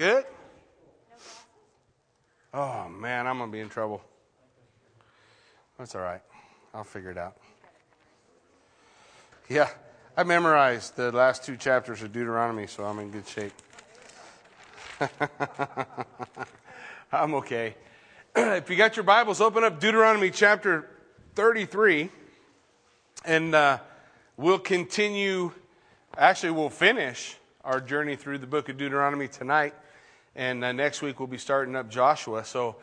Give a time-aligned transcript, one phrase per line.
[0.00, 0.24] Good?
[2.54, 4.00] Oh, man, I'm going to be in trouble.
[5.78, 6.22] That's all right.
[6.72, 7.36] I'll figure it out.
[9.50, 9.68] Yeah,
[10.16, 13.52] I memorized the last two chapters of Deuteronomy, so I'm in good shape.
[17.12, 17.74] I'm okay.
[18.34, 20.88] if you got your Bibles, open up Deuteronomy chapter
[21.34, 22.08] 33,
[23.26, 23.78] and uh,
[24.38, 25.52] we'll continue.
[26.16, 29.74] Actually, we'll finish our journey through the book of Deuteronomy tonight,
[30.34, 32.44] and uh, next week we'll be starting up Joshua.
[32.44, 32.76] So,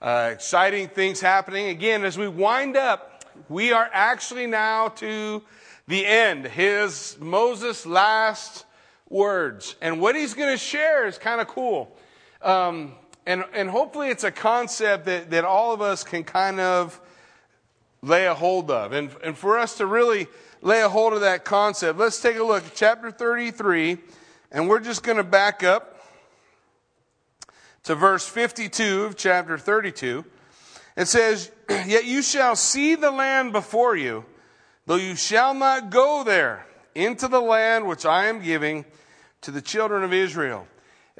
[0.00, 1.68] uh, exciting things happening.
[1.68, 5.42] Again, as we wind up, we are actually now to
[5.88, 8.64] the end, his Moses' last
[9.08, 9.76] words.
[9.80, 11.96] And what he's going to share is kind of cool.
[12.40, 12.94] Um,
[13.26, 17.00] and, and hopefully it's a concept that, that all of us can kind of
[18.00, 18.92] lay a hold of.
[18.92, 20.26] And, and for us to really
[20.60, 23.98] lay a hold of that concept, let's take a look at chapter 33,
[24.50, 25.91] and we're just going to back up
[27.84, 30.24] to verse 52 of chapter 32.
[30.96, 34.24] It says, Yet you shall see the land before you,
[34.86, 38.84] though you shall not go there into the land which I am giving
[39.42, 40.66] to the children of Israel.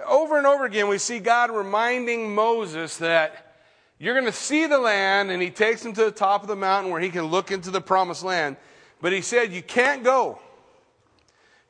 [0.06, 3.54] Over and over again, we see God reminding Moses that
[3.98, 6.56] you're going to see the land, and he takes him to the top of the
[6.56, 8.56] mountain where he can look into the promised land.
[9.00, 10.38] But he said, You can't go.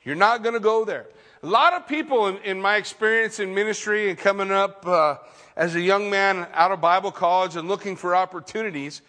[0.03, 1.07] You're not going to go there.
[1.45, 5.17] A lot of people, in, in my experience in ministry and coming up uh,
[5.57, 9.03] as a young man out of Bible college and looking for opportunities,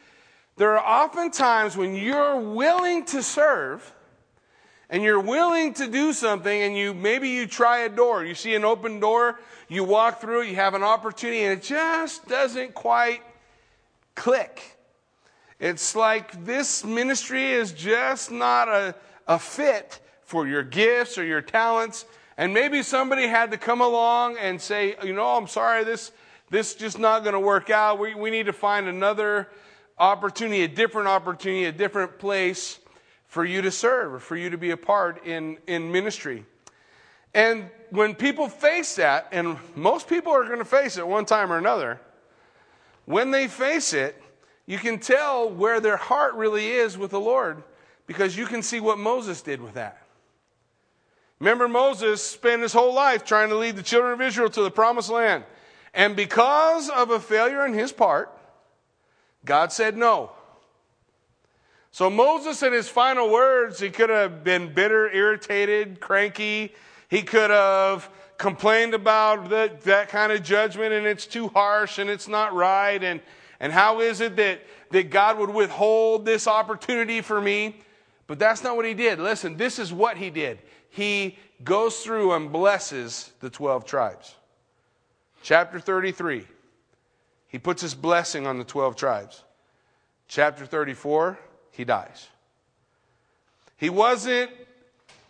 [0.58, 3.94] there are often times when you're willing to serve
[4.89, 8.26] and you're willing to do something and you maybe you try a door.
[8.26, 12.28] You see an open door you walk through you have an opportunity and it just
[12.28, 13.22] doesn't quite
[14.16, 14.78] click.
[15.59, 18.95] It's like this ministry is just not a,
[19.28, 22.06] a fit for your gifts or your talents
[22.38, 26.12] and maybe somebody had to come along and say you know i'm sorry this
[26.50, 29.50] this just not going to work out we, we need to find another
[29.98, 32.80] opportunity a different opportunity a different place
[33.33, 36.45] for you to serve or for you to be a part in, in ministry.
[37.33, 41.52] And when people face that, and most people are going to face it one time
[41.52, 42.00] or another,
[43.05, 44.21] when they face it,
[44.67, 47.64] you can tell where their heart really is with the Lord
[48.05, 50.02] because you can see what Moses did with that.
[51.39, 54.71] Remember, Moses spent his whole life trying to lead the children of Israel to the
[54.71, 55.44] promised land.
[55.94, 58.32] And because of a failure on his part,
[59.45, 60.32] God said no.
[61.92, 66.73] So Moses, in his final words, he could have been bitter, irritated, cranky.
[67.08, 72.10] He could have complained about that, that kind of judgment and it's too harsh and
[72.10, 73.04] it's not right.
[73.04, 73.21] And,
[73.60, 77.80] and how is it that, that God would withhold this opportunity for me?
[78.26, 79.20] But that's not what he did.
[79.20, 80.60] Listen, this is what he did.
[80.93, 84.36] He goes through and blesses the 12 tribes.
[85.42, 86.45] Chapter 33,
[87.48, 89.43] he puts his blessing on the 12 tribes.
[90.27, 91.39] Chapter 34,
[91.71, 92.27] he dies.
[93.76, 94.52] He wasn't,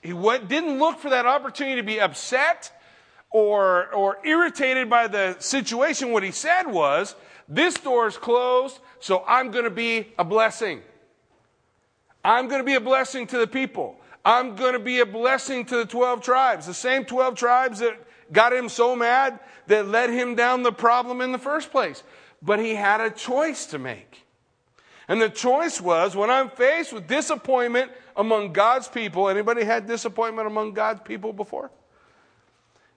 [0.02, 2.78] he didn't look for that opportunity to be upset
[3.32, 6.12] or, or irritated by the situation.
[6.12, 7.16] What he said was,
[7.48, 10.82] this door is closed, so I'm going to be a blessing.
[12.22, 13.98] I'm going to be a blessing to the people.
[14.26, 17.98] I'm going to be a blessing to the 12 tribes, the same 12 tribes that
[18.32, 22.04] got him so mad that led him down the problem in the first place.
[22.42, 24.26] But he had a choice to make.
[25.08, 30.48] And the choice was when I'm faced with disappointment among God's people, anybody had disappointment
[30.48, 31.72] among God's people before?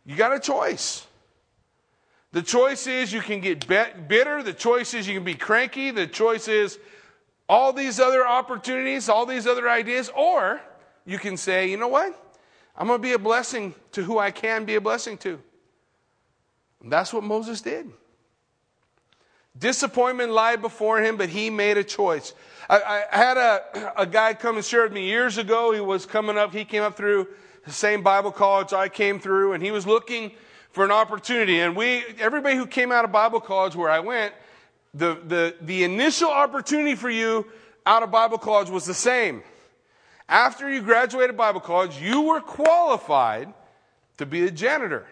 [0.04, 1.06] You got a choice.
[2.32, 4.42] The choice is you can get bitter.
[4.42, 5.90] The choice is you can be cranky.
[5.90, 6.78] The choice is
[7.48, 10.10] all these other opportunities, all these other ideas.
[10.14, 10.60] Or
[11.06, 12.14] you can say, you know what?
[12.76, 15.40] I'm going to be a blessing to who I can be a blessing to.
[16.82, 17.90] And that's what Moses did.
[19.58, 22.34] Disappointment lied before him, but he made a choice.
[22.68, 25.72] I, I, had a, a guy come and share with me years ago.
[25.72, 27.28] He was coming up, he came up through
[27.64, 30.32] the same Bible college I came through, and he was looking
[30.70, 31.60] for an opportunity.
[31.60, 34.34] And we, everybody who came out of Bible college where I went,
[34.92, 37.46] the, the, the initial opportunity for you
[37.86, 39.42] out of Bible college was the same.
[40.28, 43.52] After you graduated Bible college, you were qualified
[44.18, 45.06] to be a janitor.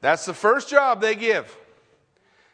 [0.00, 1.56] That's the first job they give.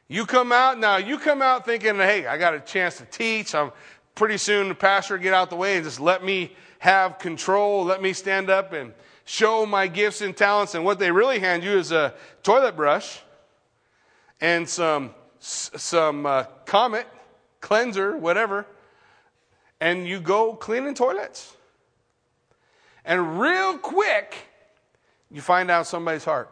[0.09, 3.55] You come out now, you come out thinking, hey, I got a chance to teach.
[3.55, 3.73] I'm
[4.14, 8.03] pretty soon the pastor get out the way and just let me have control, let
[8.03, 8.93] me stand up and
[9.25, 10.75] show my gifts and talents.
[10.75, 13.20] And what they really hand you is a toilet brush
[14.41, 17.06] and some some uh, Comet
[17.61, 18.67] cleanser, whatever,
[19.82, 21.56] and you go cleaning toilets.
[23.05, 24.37] And real quick,
[25.29, 26.49] you find out somebody's heart.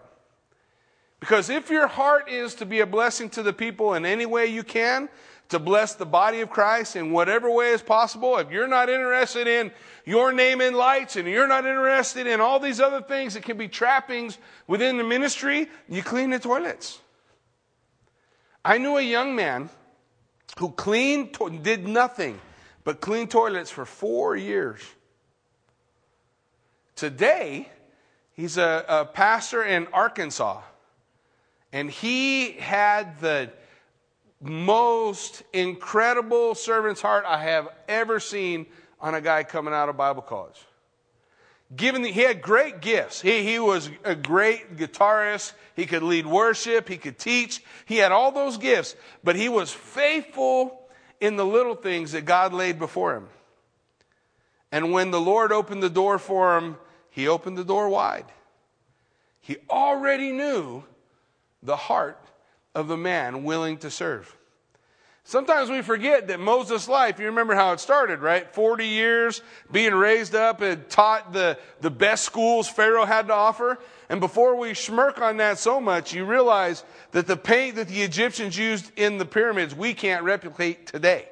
[1.20, 4.46] Because if your heart is to be a blessing to the people in any way
[4.46, 5.08] you can,
[5.50, 9.46] to bless the body of Christ in whatever way is possible, if you're not interested
[9.46, 9.70] in
[10.04, 13.56] your name in lights and you're not interested in all these other things that can
[13.56, 16.98] be trappings within the ministry, you clean the toilets.
[18.64, 19.70] I knew a young man
[20.58, 22.40] who cleaned, did nothing
[22.84, 24.80] but clean toilets for four years.
[26.96, 27.68] Today,
[28.32, 30.60] he's a, a pastor in Arkansas.
[31.72, 33.50] And he had the
[34.40, 38.66] most incredible servant's heart I have ever seen
[39.00, 40.58] on a guy coming out of Bible college.
[41.74, 43.20] Given the, he had great gifts.
[43.20, 45.52] He, he was a great guitarist.
[45.76, 46.88] He could lead worship.
[46.88, 47.62] He could teach.
[47.84, 50.79] He had all those gifts, but he was faithful
[51.20, 53.28] in the little things that God laid before him.
[54.72, 56.76] And when the Lord opened the door for him,
[57.10, 58.26] he opened the door wide.
[59.40, 60.84] He already knew
[61.62, 62.18] the heart
[62.74, 64.36] of the man willing to serve.
[65.30, 68.52] Sometimes we forget that Moses' life, you remember how it started, right?
[68.52, 73.78] 40 years being raised up and taught the, the best schools Pharaoh had to offer.
[74.08, 76.82] And before we smirk on that so much, you realize
[77.12, 81.28] that the paint that the Egyptians used in the pyramids, we can't replicate today.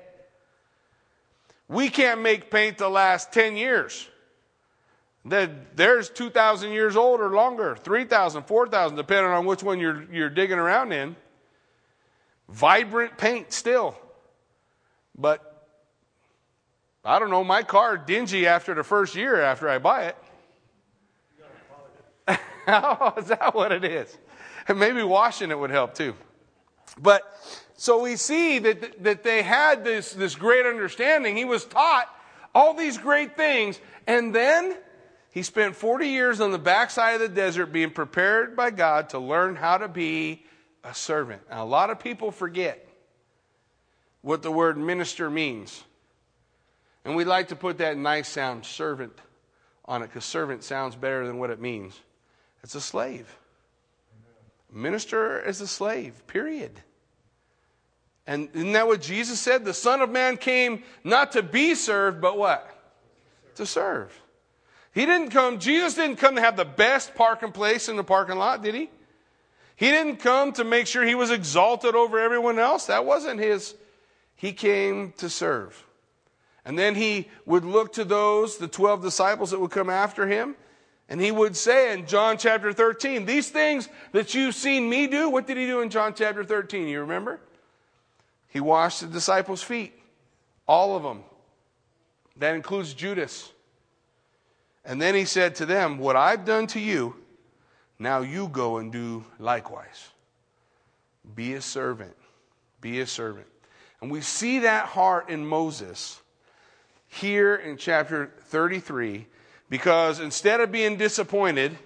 [1.67, 4.07] We can't make paint to last 10 years.
[5.25, 10.61] There's 2,000 years old or longer, 3,000, 4,000, depending on which one you're, you're digging
[10.61, 11.17] around in.
[12.49, 13.97] Vibrant paint still.
[15.17, 15.67] But
[17.05, 20.17] I don't know, my car dingy after the first year after I buy it.
[22.69, 24.17] oh, is that what it is?
[24.67, 26.15] And maybe washing it would help too.
[27.01, 27.23] But
[27.77, 31.37] so we see that, that they had this, this great understanding.
[31.37, 32.09] He was taught
[32.55, 33.81] all these great things.
[34.07, 34.77] And then
[35.31, 39.19] he spent 40 years on the backside of the desert being prepared by God to
[39.19, 40.45] learn how to be
[40.85, 41.43] a servant.
[41.51, 42.87] Now, a lot of people forget
[44.23, 45.85] what the word minister means.
[47.05, 49.13] And we like to put that nice sound, servant,
[49.85, 51.99] on it because servant sounds better than what it means.
[52.63, 53.35] It's a slave.
[54.71, 56.73] Minister is a slave, period.
[58.27, 59.65] And isn't that what Jesus said?
[59.65, 62.71] The Son of Man came not to be served, but what?
[63.55, 64.13] To serve.
[64.93, 68.37] He didn't come, Jesus didn't come to have the best parking place in the parking
[68.37, 68.91] lot, did he?
[69.79, 72.87] He didn't come to make sure he was exalted over everyone else.
[72.87, 73.77] That wasn't his.
[74.35, 75.87] He came to serve.
[76.65, 80.57] And then he would look to those, the 12 disciples that would come after him,
[81.09, 85.31] and he would say in John chapter 13, These things that you've seen me do,
[85.31, 86.89] what did he do in John chapter 13?
[86.89, 87.39] You remember?
[88.49, 89.93] He washed the disciples' feet,
[90.67, 91.23] all of them.
[92.37, 93.53] That includes Judas.
[94.85, 97.15] And then he said to them, What I've done to you,
[97.99, 100.09] now you go and do likewise.
[101.35, 102.15] Be a servant.
[102.81, 103.47] Be a servant.
[104.01, 106.21] And we see that heart in Moses
[107.09, 109.27] here in chapter 33
[109.69, 111.77] because instead of being disappointed,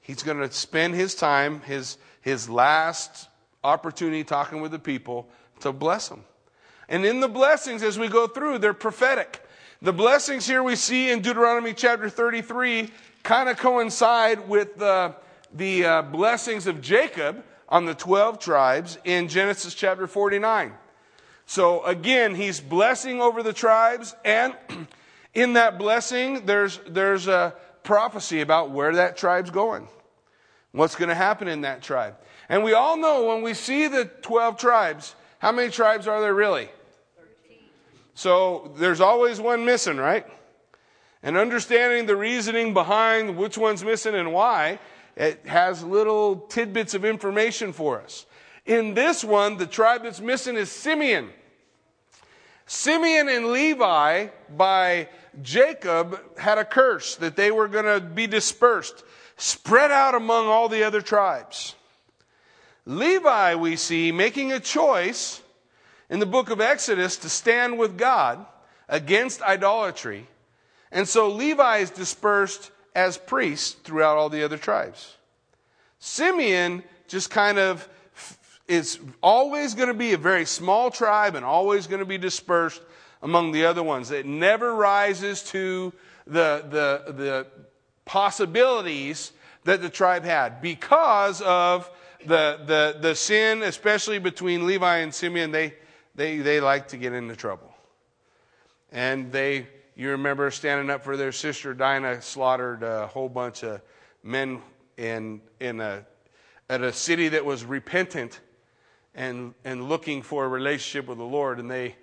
[0.00, 3.28] he's going to spend his time, his, his last
[3.62, 5.28] opportunity talking with the people
[5.60, 6.24] to bless them.
[6.88, 9.42] And in the blessings, as we go through, they're prophetic.
[9.82, 12.90] The blessings here we see in Deuteronomy chapter 33
[13.26, 15.12] kind of coincide with the,
[15.52, 20.72] the uh, blessings of Jacob on the 12 tribes in Genesis chapter 49.
[21.44, 24.54] So again, he's blessing over the tribes, and
[25.34, 29.88] in that blessing, there's, there's a prophecy about where that tribe's going,
[30.70, 32.14] what's going to happen in that tribe.
[32.48, 36.34] And we all know when we see the 12 tribes, how many tribes are there
[36.34, 36.68] really?
[37.48, 37.58] 13.
[38.14, 40.26] So there's always one missing, right?
[41.26, 44.78] And understanding the reasoning behind which one's missing and why,
[45.16, 48.26] it has little tidbits of information for us.
[48.64, 51.30] In this one, the tribe that's missing is Simeon.
[52.64, 55.08] Simeon and Levi, by
[55.42, 59.02] Jacob, had a curse that they were going to be dispersed,
[59.36, 61.74] spread out among all the other tribes.
[62.84, 65.42] Levi, we see, making a choice
[66.08, 68.46] in the book of Exodus to stand with God
[68.88, 70.28] against idolatry.
[70.96, 75.14] And so Levi is dispersed as priests throughout all the other tribes.
[75.98, 77.86] Simeon just kind of
[78.66, 82.80] is always going to be a very small tribe and always going to be dispersed
[83.20, 84.10] among the other ones.
[84.10, 85.92] It never rises to
[86.26, 87.46] the, the, the
[88.06, 89.32] possibilities
[89.64, 91.90] that the tribe had because of
[92.24, 95.50] the, the, the sin, especially between Levi and Simeon.
[95.50, 95.74] They,
[96.14, 97.74] they, they like to get into trouble.
[98.90, 103.80] And they, you remember standing up for their sister, Dinah slaughtered a whole bunch of
[104.22, 104.60] men
[104.98, 106.04] in, in a,
[106.68, 108.40] at a city that was repentant
[109.14, 111.96] and, and looking for a relationship with the Lord, and they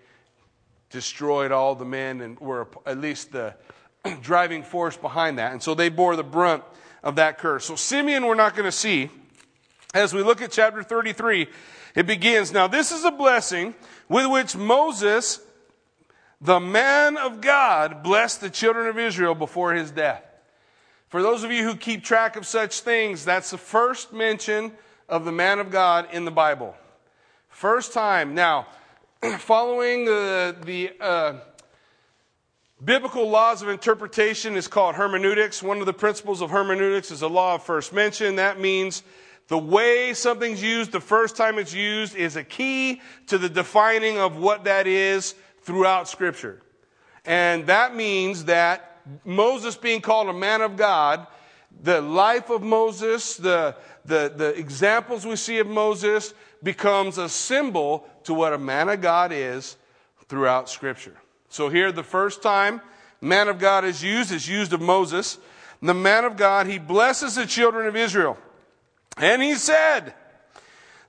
[0.89, 3.53] destroyed all the men and were at least the
[4.21, 5.51] driving force behind that.
[5.51, 6.63] And so they bore the brunt
[7.03, 7.65] of that curse.
[7.65, 9.11] So Simeon, we're not going to see.
[9.93, 11.47] As we look at chapter 33,
[11.95, 13.75] it begins Now, this is a blessing
[14.09, 15.39] with which Moses,
[16.43, 20.23] the man of God, blessed the children of Israel before his death.
[21.07, 24.73] For those of you who keep track of such things, that's the first mention
[25.07, 26.75] of the man of God in the Bible.
[27.47, 28.35] First time.
[28.35, 28.67] Now,
[29.37, 31.33] following the, the uh,
[32.83, 35.63] biblical laws of interpretation is called hermeneutics.
[35.63, 38.35] One of the principles of hermeneutics is the law of first mention.
[38.35, 39.03] That means
[39.47, 44.17] the way something's used the first time it's used is a key to the defining
[44.17, 46.61] of what that is throughout Scripture.
[47.25, 51.27] And that means that Moses being called a man of God,
[51.81, 58.07] the life of Moses, the, the, the examples we see of Moses becomes a symbol
[58.23, 59.75] to what a man of God is
[60.27, 61.15] throughout Scripture.
[61.49, 62.81] So here, the first time
[63.21, 65.37] man of God is used is used of Moses.
[65.81, 68.37] The man of God, he blesses the children of Israel.
[69.17, 70.13] And he said,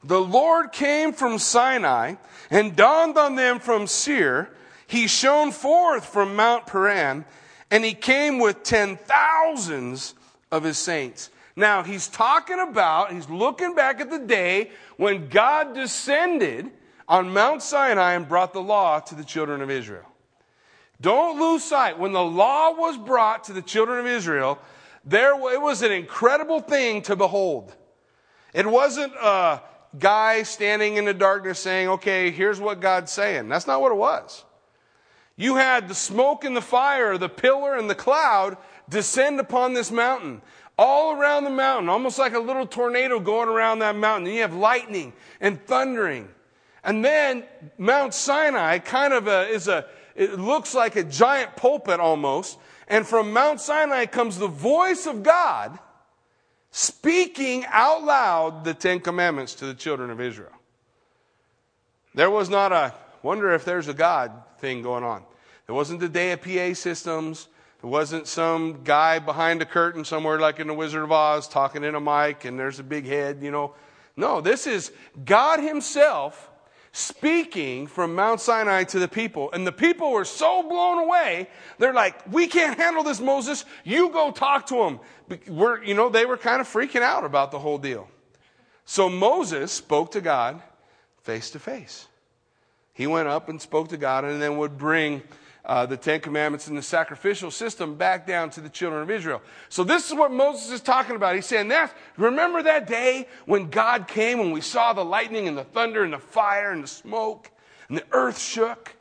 [0.03, 2.17] The Lord came from Sinai
[2.51, 4.51] and dawned on them from Seir.
[4.87, 7.25] He shone forth from Mount Paran,
[7.71, 10.15] and he came with ten thousands
[10.51, 11.31] of his saints.
[11.57, 16.71] Now, he's talking about, he's looking back at the day when God descended
[17.09, 20.07] on Mount Sinai and brought the law to the children of Israel.
[21.01, 21.99] Don't lose sight.
[21.99, 24.59] When the law was brought to the children of Israel,
[25.05, 27.75] there, it was an incredible thing to behold.
[28.53, 29.61] It wasn't a
[29.99, 33.49] guy standing in the darkness saying, okay, here's what God's saying.
[33.49, 34.45] That's not what it was.
[35.37, 38.57] You had the smoke and the fire, the pillar and the cloud
[38.89, 40.43] descend upon this mountain.
[40.77, 44.27] All around the mountain, almost like a little tornado going around that mountain.
[44.27, 46.29] And you have lightning and thundering.
[46.83, 47.45] And then
[47.79, 52.59] Mount Sinai kind of a, is a, it looks like a giant pulpit almost.
[52.89, 55.79] And from Mount Sinai comes the voice of God
[56.77, 60.51] speaking out loud the Ten Commandments to the children of Israel.
[62.17, 65.23] There was not a wonder if there's a God thing going on.
[65.69, 67.47] It wasn't the day of PA systems.
[67.81, 71.85] It wasn't some guy behind a curtain somewhere like in the Wizard of Oz talking
[71.85, 73.77] in a mic and there's a big head, you know.
[74.17, 74.91] No, this is
[75.25, 76.51] God Himself
[76.97, 79.51] speaking from Mount Sinai to the people.
[79.53, 81.49] And the people were so blown away,
[81.79, 83.65] they're like, we can't handle this, Moses.
[83.83, 85.01] You go talk to him.
[85.49, 88.09] We're, you know, they were kind of freaking out about the whole deal.
[88.85, 90.63] So Moses spoke to God
[91.23, 92.07] face to face.
[92.93, 95.23] He went up and spoke to God and then would bring
[95.65, 99.41] uh, the Ten Commandments and the sacrificial system back down to the children of Israel.
[99.69, 101.35] So this is what Moses is talking about.
[101.35, 105.57] He's saying that, remember that day when God came and we saw the lightning and
[105.57, 107.51] the thunder and the fire and the smoke
[107.89, 108.95] and the earth shook?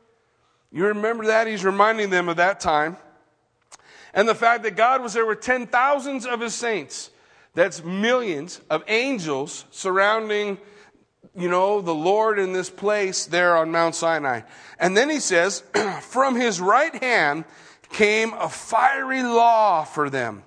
[0.71, 1.47] You remember that?
[1.47, 2.97] He's reminding them of that time.
[4.13, 7.09] And the fact that God was there with ten thousands of his saints.
[7.55, 10.57] That's millions of angels surrounding
[11.35, 14.41] you know, the Lord in this place there on Mount Sinai.
[14.79, 15.63] And then he says,
[16.01, 17.45] from his right hand
[17.91, 20.43] came a fiery law for them.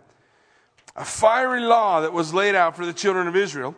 [0.95, 3.75] A fiery law that was laid out for the children of Israel.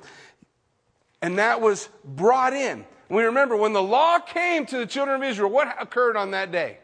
[1.20, 2.84] And that was brought in.
[3.08, 6.52] We remember when the law came to the children of Israel, what occurred on that
[6.52, 6.78] day?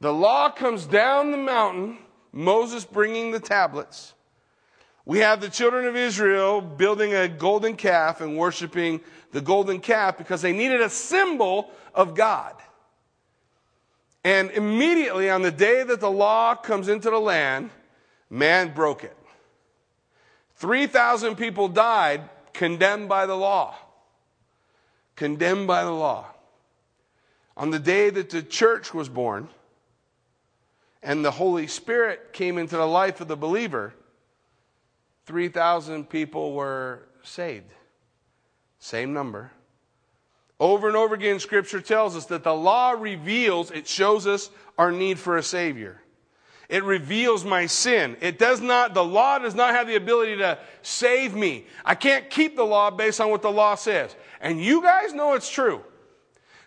[0.00, 1.98] The law comes down the mountain,
[2.32, 4.14] Moses bringing the tablets.
[5.04, 9.00] We have the children of Israel building a golden calf and worshiping
[9.32, 12.54] the golden calf because they needed a symbol of God.
[14.24, 17.70] And immediately on the day that the law comes into the land,
[18.30, 19.16] man broke it.
[20.56, 23.74] 3,000 people died condemned by the law.
[25.16, 26.26] Condemned by the law.
[27.56, 29.48] On the day that the church was born
[31.02, 33.92] and the Holy Spirit came into the life of the believer,
[35.26, 37.72] 3,000 people were saved.
[38.78, 39.52] Same number.
[40.58, 44.92] Over and over again, Scripture tells us that the law reveals, it shows us our
[44.92, 46.00] need for a Savior.
[46.68, 48.16] It reveals my sin.
[48.20, 51.66] It does not, the law does not have the ability to save me.
[51.84, 54.14] I can't keep the law based on what the law says.
[54.40, 55.82] And you guys know it's true.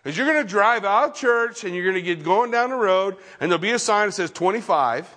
[0.02, 2.70] Because you're going to drive out of church and you're going to get going down
[2.70, 5.08] the road and there'll be a sign that says 25.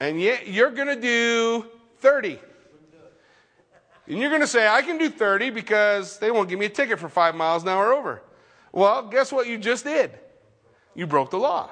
[0.00, 1.66] And yet you're going to do
[1.98, 2.38] 30.
[4.06, 6.70] And you're going to say, I can do 30 because they won't give me a
[6.70, 8.22] ticket for five miles an hour over.
[8.72, 10.10] Well, guess what you just did?
[10.94, 11.70] You broke the law.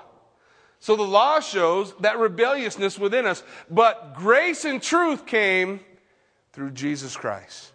[0.81, 3.43] So the law shows that rebelliousness within us.
[3.71, 5.81] But grace and truth came
[6.53, 7.73] through Jesus Christ.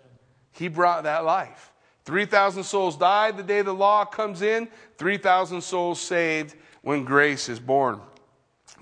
[0.51, 1.71] He brought that life.
[2.05, 7.59] 3,000 souls died the day the law comes in, 3,000 souls saved when grace is
[7.59, 7.99] born.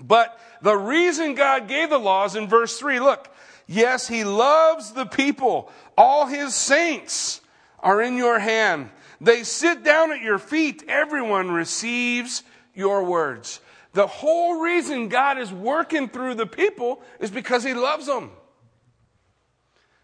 [0.00, 3.28] But the reason God gave the laws in verse 3 look,
[3.66, 5.70] yes, He loves the people.
[5.96, 7.40] All His saints
[7.80, 8.90] are in your hand.
[9.20, 10.84] They sit down at your feet.
[10.88, 12.42] Everyone receives
[12.74, 13.60] your words.
[13.92, 18.30] The whole reason God is working through the people is because He loves them.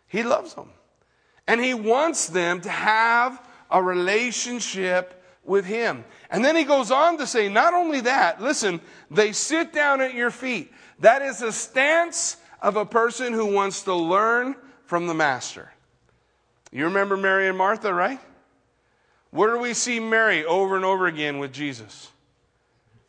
[0.06, 0.70] He loves them.
[1.46, 6.04] And He wants them to have a relationship with Him.
[6.30, 8.80] And then He goes on to say, not only that, listen,
[9.10, 10.72] they sit down at your feet.
[11.00, 15.72] That is a stance of a person who wants to learn from the Master.
[16.70, 18.20] You remember Mary and Martha, right?
[19.30, 22.10] Where do we see Mary over and over again with Jesus?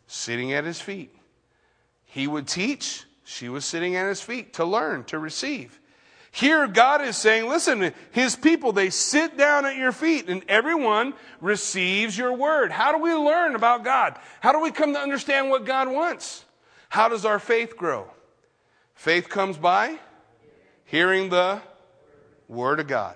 [0.07, 1.13] Sitting at his feet.
[2.05, 5.79] He would teach, she was sitting at his feet to learn, to receive.
[6.35, 11.13] Here, God is saying, listen, his people, they sit down at your feet and everyone
[11.39, 12.71] receives your word.
[12.71, 14.17] How do we learn about God?
[14.41, 16.43] How do we come to understand what God wants?
[16.89, 18.07] How does our faith grow?
[18.95, 19.99] Faith comes by
[20.85, 21.61] hearing the
[22.47, 23.15] word of God.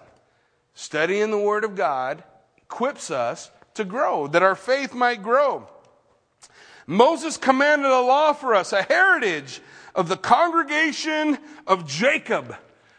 [0.75, 2.23] Studying the word of God
[2.55, 5.67] equips us to grow, that our faith might grow.
[6.85, 9.59] Moses commanded a law for us, a heritage
[9.95, 12.55] of the congregation of Jacob.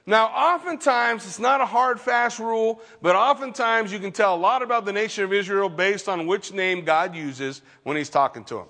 [0.09, 4.63] Now, oftentimes, it's not a hard, fast rule, but oftentimes you can tell a lot
[4.63, 8.55] about the nation of Israel based on which name God uses when he's talking to
[8.55, 8.69] them.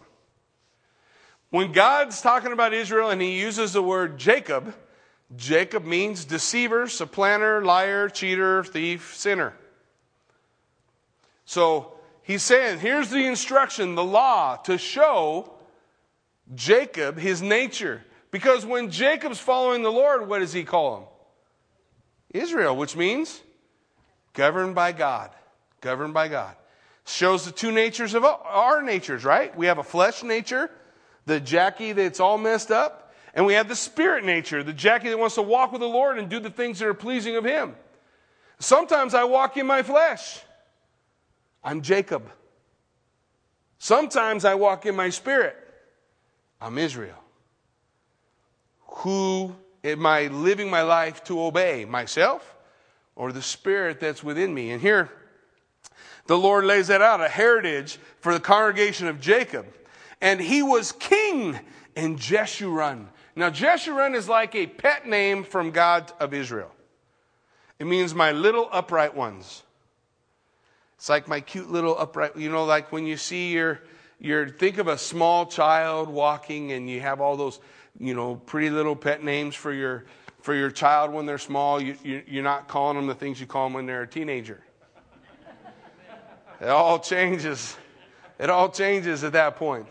[1.51, 4.75] When God's talking about Israel and he uses the word Jacob,
[5.37, 9.55] Jacob means deceiver, supplanter, liar, cheater, thief, sinner.
[11.45, 11.93] So
[12.23, 15.53] he's saying, here's the instruction, the law, to show
[16.53, 18.03] Jacob his nature.
[18.33, 21.08] Because when Jacob's following the Lord, what does he call him?
[22.31, 23.41] Israel, which means
[24.33, 25.31] governed by God.
[25.81, 26.55] Governed by God.
[27.05, 29.57] Shows the two natures of our natures, right?
[29.57, 30.71] We have a flesh nature,
[31.25, 35.19] the Jackie that's all messed up, and we have the spirit nature, the Jackie that
[35.19, 37.77] wants to walk with the Lord and do the things that are pleasing of Him.
[38.59, 40.41] Sometimes I walk in my flesh.
[41.63, 42.31] I'm Jacob.
[43.79, 45.57] Sometimes I walk in my spirit.
[46.61, 47.23] I'm Israel.
[48.87, 49.55] Who
[49.93, 51.85] am I living my life to obey?
[51.85, 52.55] Myself
[53.17, 54.71] or the spirit that's within me?
[54.71, 55.11] And here,
[56.27, 59.67] the Lord lays that out a heritage for the congregation of Jacob.
[60.21, 61.59] And he was king
[61.97, 63.07] in Jeshurun.
[63.35, 66.73] Now, Jeshurun is like a pet name from God of Israel.
[67.79, 69.63] It means my little upright ones.
[70.97, 73.81] It's like my cute little upright, you know, like when you see your,
[74.19, 77.61] your, think of a small child walking and you have all those,
[77.99, 80.05] you know, pretty little pet names for your,
[80.41, 81.81] for your child when they're small.
[81.81, 84.63] You, you, you're not calling them the things you call them when they're a teenager.
[86.61, 87.77] It all changes.
[88.39, 89.87] It all changes at that point.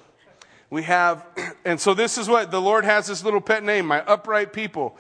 [0.69, 1.25] We have,
[1.65, 4.97] and so this is what the Lord has this little pet name, my upright people.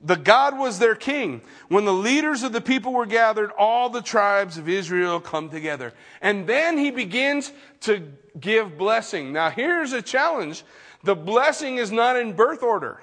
[0.00, 1.40] The God was their king.
[1.68, 5.94] When the leaders of the people were gathered, all the tribes of Israel come together.
[6.20, 9.32] And then he begins to give blessing.
[9.32, 10.64] Now here's a challenge.
[11.02, 13.00] The blessing is not in birth order.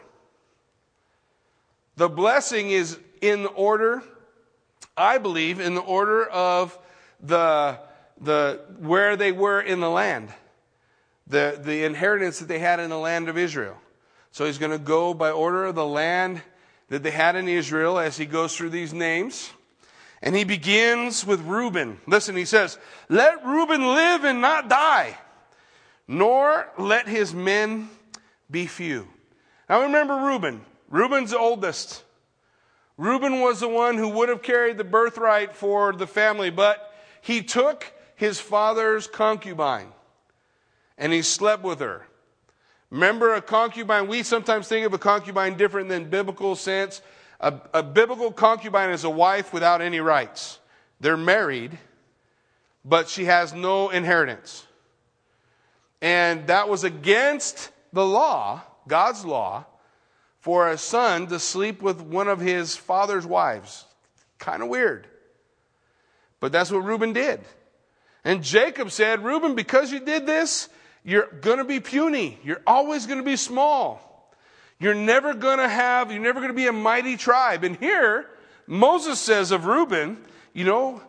[1.95, 4.03] The blessing is in order,
[4.97, 6.77] I believe, in the order of
[7.21, 7.79] the,
[8.19, 10.29] the, where they were in the land.
[11.27, 13.77] The, the inheritance that they had in the land of Israel.
[14.31, 16.41] So he's going to go by order of the land
[16.89, 19.51] that they had in Israel as he goes through these names.
[20.21, 21.99] And he begins with Reuben.
[22.07, 22.77] Listen, he says,
[23.09, 25.17] Let Reuben live and not die,
[26.07, 27.89] nor let his men
[28.49, 29.07] be few.
[29.69, 30.61] Now remember Reuben.
[30.89, 32.03] Reuben's the oldest.
[32.97, 37.41] Reuben was the one who would have carried the birthright for the family, but he
[37.41, 39.91] took his father's concubine
[40.97, 42.05] and he slept with her.
[42.89, 47.01] Remember a concubine, we sometimes think of a concubine different than biblical sense.
[47.41, 50.59] A, a biblical concubine is a wife without any rights.
[51.01, 51.77] They're married,
[52.85, 54.65] but she has no inheritance.
[56.01, 59.65] And that was against the law, God's law,
[60.39, 63.85] for a son to sleep with one of his father's wives.
[64.37, 65.07] Kind of weird.
[66.39, 67.41] But that's what Reuben did.
[68.23, 70.69] And Jacob said, Reuben, because you did this,
[71.03, 72.39] you're going to be puny.
[72.43, 74.33] You're always going to be small.
[74.79, 77.63] You're never going to have, you're never going to be a mighty tribe.
[77.63, 78.27] And here,
[78.67, 80.17] Moses says of Reuben,
[80.53, 81.01] you know,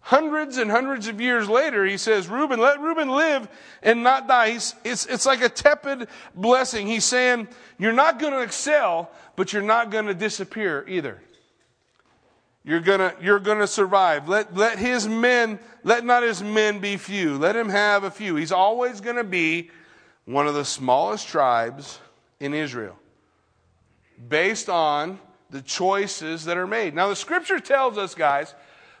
[0.00, 3.48] hundreds and hundreds of years later, he says, Reuben, let Reuben live
[3.82, 4.50] and not die.
[4.50, 6.86] He's, it's, it's like a tepid blessing.
[6.86, 11.20] He's saying, you're not going to excel, but you're not going to disappear either.
[12.62, 14.28] You're gonna, you're gonna survive.
[14.28, 17.38] Let, let his men, let not his men be few.
[17.38, 18.36] Let him have a few.
[18.36, 19.70] He's always gonna be
[20.26, 21.98] one of the smallest tribes
[22.38, 22.96] in Israel
[24.28, 26.94] based on the choices that are made.
[26.94, 28.54] Now, the scripture tells us, guys,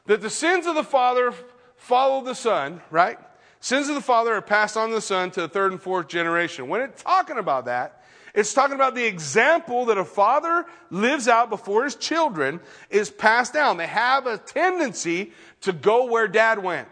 [0.06, 1.32] that the sins of the father
[1.76, 3.18] follow the son, right?
[3.60, 6.08] Sins of the father are passed on to the son to the third and fourth
[6.08, 6.68] generation.
[6.68, 8.02] When it's talking about that,
[8.34, 13.52] it's talking about the example that a father lives out before his children is passed
[13.52, 13.76] down.
[13.76, 15.32] They have a tendency
[15.62, 16.88] to go where dad went.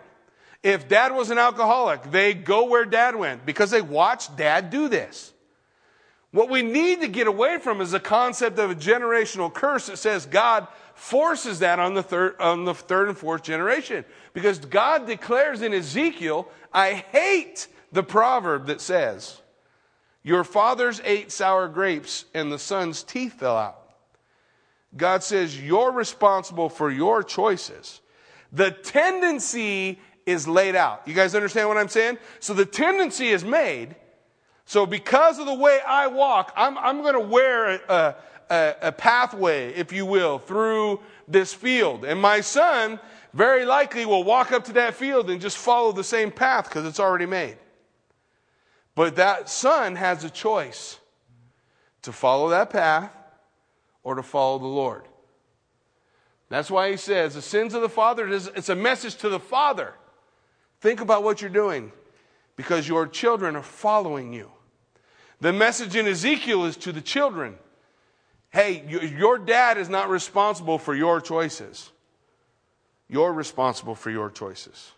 [0.63, 4.89] If dad was an alcoholic, they go where dad went because they watched dad do
[4.89, 5.33] this.
[6.31, 9.97] What we need to get away from is the concept of a generational curse that
[9.97, 10.67] says God
[10.99, 14.05] forces that on the third, on the third and fourth generation.
[14.33, 19.41] Because God declares in Ezekiel, I hate the proverb that says,
[20.25, 23.81] Your fathers ate sour grapes and the son's teeth fell out.
[24.97, 28.01] God says, You're responsible for your choices.
[28.53, 31.07] The tendency is laid out.
[31.07, 32.19] You guys understand what I'm saying?
[32.41, 33.95] So the tendency is made.
[34.65, 38.17] So because of the way I walk, I'm, I'm going to wear a,
[38.51, 42.05] a, a pathway, if you will, through this field.
[42.05, 42.99] And my son
[43.35, 46.87] very likely will walk up to that field and just follow the same path because
[46.87, 47.57] it's already made.
[48.95, 50.99] But that son has a choice
[52.03, 53.13] to follow that path
[54.03, 55.05] or to follow the Lord.
[56.49, 59.95] That's why he says the sins of the father, it's a message to the father.
[60.81, 61.93] Think about what you're doing
[62.57, 64.51] because your children are following you.
[65.41, 67.59] The message in Ezekiel is to the children
[68.51, 71.91] hey, your dad is not responsible for your choices.
[73.09, 74.93] You're responsible for your choices.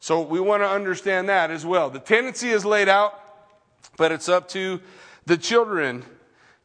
[0.00, 1.90] So we want to understand that as well.
[1.90, 3.18] The tendency is laid out,
[3.96, 4.80] but it's up to
[5.24, 6.04] the children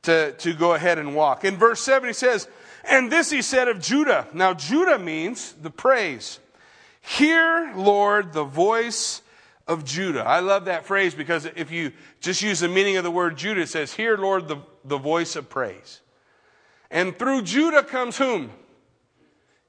[0.04, 1.46] to, to go ahead and walk.
[1.46, 2.48] In verse 7, he says,
[2.84, 4.28] And this he said of Judah.
[4.34, 6.40] Now, Judah means the praise.
[7.02, 9.22] Hear, Lord, the voice
[9.72, 10.24] of Judah.
[10.24, 13.62] I love that phrase because if you just use the meaning of the word Judah,
[13.62, 16.02] it says, Hear, Lord, the, the voice of praise.
[16.90, 18.52] And through Judah comes whom?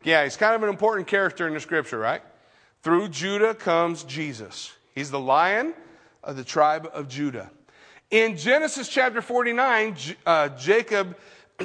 [0.03, 2.21] Yeah, he's kind of an important character in the scripture, right?
[2.83, 4.73] Through Judah comes Jesus.
[4.93, 5.73] He's the lion
[6.25, 7.53] of the tribe of Judah.
[8.11, 9.95] In Genesis chapter 49,
[10.27, 11.17] uh, Jacob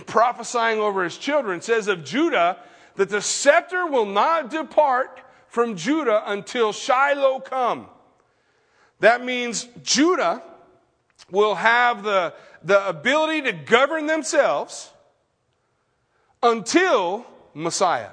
[0.06, 2.58] prophesying over his children says of Judah
[2.98, 7.88] that the scepter will not depart from Judah until Shiloh come.
[9.00, 10.42] That means Judah
[11.32, 12.34] will have the,
[12.64, 14.92] the ability to govern themselves
[16.42, 18.12] until Messiah.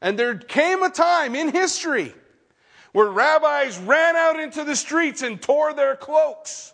[0.00, 2.14] And there came a time in history
[2.92, 6.72] where rabbis ran out into the streets and tore their cloaks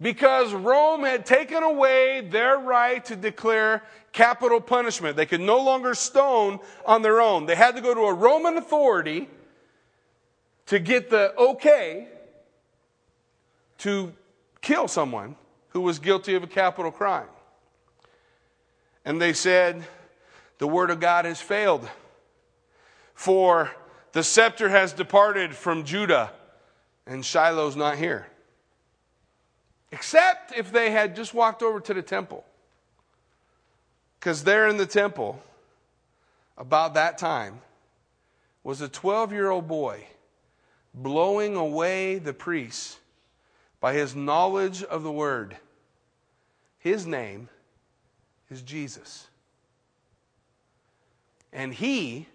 [0.00, 5.16] because Rome had taken away their right to declare capital punishment.
[5.16, 7.46] They could no longer stone on their own.
[7.46, 9.28] They had to go to a Roman authority
[10.66, 12.08] to get the okay
[13.78, 14.12] to
[14.60, 15.36] kill someone
[15.70, 17.26] who was guilty of a capital crime.
[19.04, 19.84] And they said,
[20.58, 21.88] The word of God has failed,
[23.14, 23.72] for
[24.12, 26.30] the scepter has departed from Judah,
[27.06, 28.26] and Shiloh's not here.
[29.90, 32.44] Except if they had just walked over to the temple.
[34.18, 35.42] Because there in the temple,
[36.56, 37.60] about that time,
[38.62, 40.06] was a 12 year old boy
[40.94, 42.98] blowing away the priests
[43.80, 45.56] by his knowledge of the word.
[46.78, 47.48] His name
[48.50, 49.26] is Jesus.
[51.52, 52.26] And he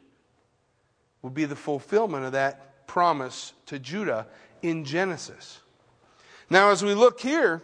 [1.22, 4.28] will be the fulfillment of that promise to Judah
[4.62, 5.60] in Genesis.
[6.50, 7.62] Now, as we look here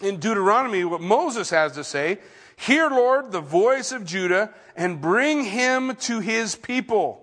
[0.00, 2.18] in Deuteronomy, what Moses has to say
[2.56, 7.21] Hear, Lord, the voice of Judah, and bring him to his people.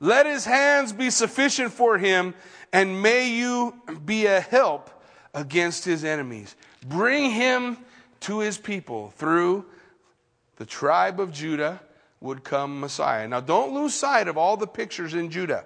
[0.00, 2.34] Let his hands be sufficient for him,
[2.72, 4.90] and may you be a help
[5.34, 6.56] against his enemies.
[6.86, 7.76] Bring him
[8.20, 9.66] to his people through
[10.56, 11.80] the tribe of Judah
[12.20, 13.28] would come Messiah.
[13.28, 15.64] Now, don't lose sight of all the pictures in Judah.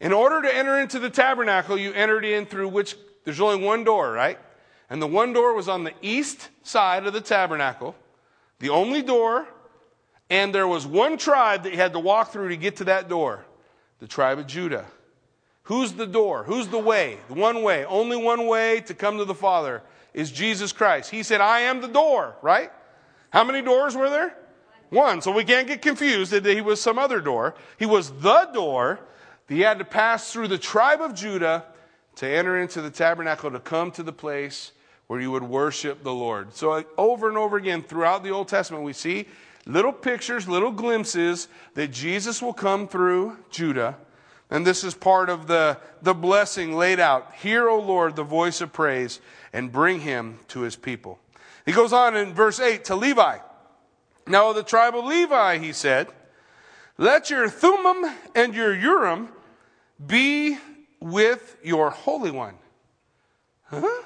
[0.00, 3.84] In order to enter into the tabernacle, you entered in through which there's only one
[3.84, 4.38] door, right?
[4.90, 7.94] And the one door was on the east side of the tabernacle,
[8.58, 9.46] the only door,
[10.32, 13.06] and there was one tribe that you had to walk through to get to that
[13.06, 13.44] door
[13.98, 14.86] the tribe of Judah.
[15.64, 16.42] Who's the door?
[16.42, 17.18] Who's the way?
[17.28, 19.82] The one way, only one way to come to the Father
[20.14, 21.10] is Jesus Christ.
[21.10, 22.72] He said, I am the door, right?
[23.28, 24.34] How many doors were there?
[24.88, 25.20] One.
[25.20, 27.54] So we can't get confused that he was some other door.
[27.78, 29.00] He was the door.
[29.46, 31.66] That he had to pass through the tribe of Judah
[32.16, 34.72] to enter into the tabernacle to come to the place
[35.08, 36.54] where you would worship the Lord.
[36.54, 39.26] So, over and over again throughout the Old Testament, we see
[39.66, 43.96] little pictures, little glimpses that Jesus will come through Judah.
[44.50, 47.34] And this is part of the, the blessing laid out.
[47.36, 49.20] Hear, O Lord, the voice of praise
[49.52, 51.18] and bring him to his people.
[51.64, 53.38] He goes on in verse 8 to Levi.
[54.26, 56.08] Now, the tribe of Levi, he said,
[56.98, 59.28] let your Thummim and your Urim
[60.04, 60.58] be
[61.00, 62.54] with your Holy One.
[63.64, 64.02] Huh?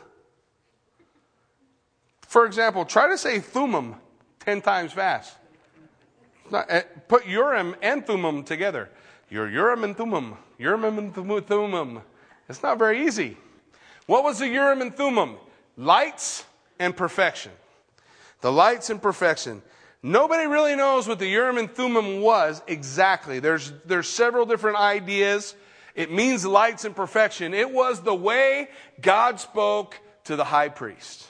[2.22, 3.96] For example, try to say Thummim
[4.40, 5.36] 10 times fast.
[6.52, 8.88] Uh, put Urim and Thummim together.
[9.30, 10.36] Your Urim and Thummim.
[10.58, 12.00] Urim and Thummim.
[12.48, 13.36] It's not very easy.
[14.06, 15.36] What was the Urim and Thummim?
[15.76, 16.44] Lights
[16.78, 17.52] and perfection.
[18.40, 19.62] The lights and perfection.
[20.02, 23.40] Nobody really knows what the Urim and Thummim was exactly.
[23.40, 25.54] There's, there's several different ideas.
[25.94, 27.54] It means lights and perfection.
[27.54, 28.68] It was the way
[29.00, 31.26] God spoke to the high priest.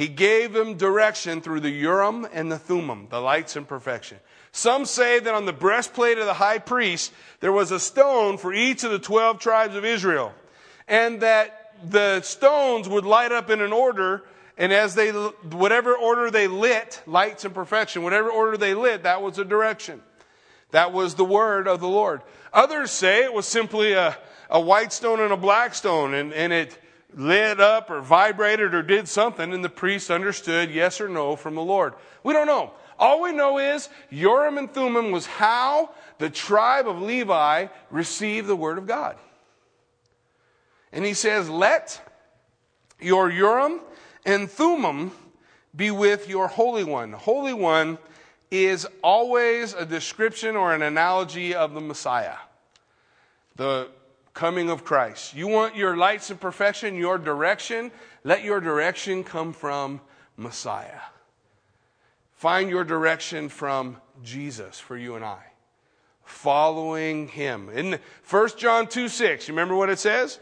[0.00, 4.16] He gave him direction through the Urim and the Thummim, the lights and perfection.
[4.50, 8.50] Some say that on the breastplate of the high priest, there was a stone for
[8.50, 10.32] each of the 12 tribes of Israel.
[10.88, 14.24] And that the stones would light up in an order
[14.56, 19.20] and as they, whatever order they lit, lights and perfection, whatever order they lit, that
[19.20, 20.00] was a direction.
[20.70, 22.22] That was the word of the Lord.
[22.54, 24.16] Others say it was simply a,
[24.48, 26.78] a white stone and a black stone, and, and it
[27.14, 31.54] lit up or vibrated or did something, and the priest understood yes or no from
[31.54, 31.94] the Lord.
[32.22, 32.72] We don't know.
[32.98, 38.56] All we know is Urim and Thummim was how the tribe of Levi received the
[38.56, 39.16] word of God.
[40.92, 42.00] And he says, Let
[43.00, 43.80] your Urim
[44.26, 45.12] and Thummim
[45.74, 47.12] be with your Holy One.
[47.12, 47.96] Holy One
[48.50, 52.36] is always a description or an analogy of the Messiah,
[53.56, 53.88] the
[54.34, 55.34] coming of Christ.
[55.34, 57.90] You want your lights of perfection, your direction,
[58.24, 60.00] let your direction come from
[60.36, 61.00] Messiah.
[62.32, 65.42] Find your direction from Jesus for you and I.
[66.24, 67.68] Following him.
[67.70, 70.38] In 1 John 2 6, you remember what it says?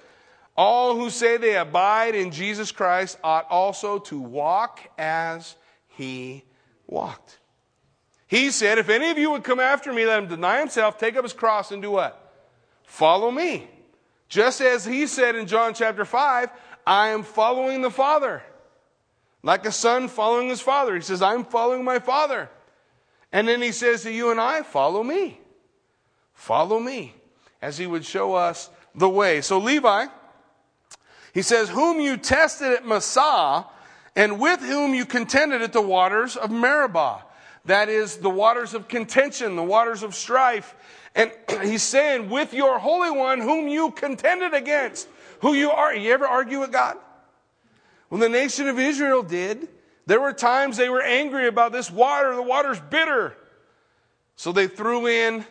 [0.57, 6.45] All who say they abide in Jesus Christ ought also to walk as he
[6.87, 7.39] walked.
[8.27, 11.17] He said, If any of you would come after me, let him deny himself, take
[11.17, 12.29] up his cross, and do what?
[12.85, 13.69] Follow me.
[14.29, 16.51] Just as he said in John chapter 5,
[16.87, 18.43] I am following the Father.
[19.43, 20.95] Like a son following his father.
[20.95, 22.51] He says, I'm following my Father.
[23.33, 25.41] And then he says to you and I, follow me.
[26.35, 27.15] Follow me.
[27.63, 29.41] As he would show us the way.
[29.41, 30.07] So Levi,
[31.33, 33.67] he says, Whom you tested at Massah,
[34.17, 37.23] and with whom you contended at the waters of Meribah.
[37.65, 40.75] That is the waters of contention, the waters of strife.
[41.19, 41.31] And
[41.63, 45.07] he's saying, with your Holy One, whom you contended against,
[45.41, 45.95] who you are.
[45.95, 46.97] You ever argue with God?
[48.09, 49.69] When the nation of Israel did,
[50.07, 52.35] there were times they were angry about this water.
[52.35, 53.37] The water's bitter.
[54.37, 55.45] So they threw in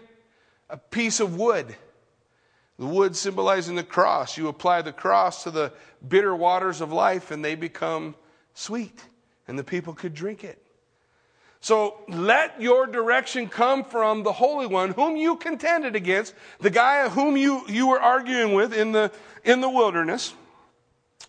[0.68, 1.76] a piece of wood
[2.78, 4.38] the wood symbolizing the cross.
[4.38, 5.74] You apply the cross to the
[6.08, 8.16] bitter waters of life and they become
[8.54, 9.04] sweet,
[9.48, 10.64] and the people could drink it.
[11.60, 17.10] So let your direction come from the Holy One, whom you contended against, the guy
[17.10, 19.12] whom you, you were arguing with in the,
[19.44, 20.34] in the wilderness,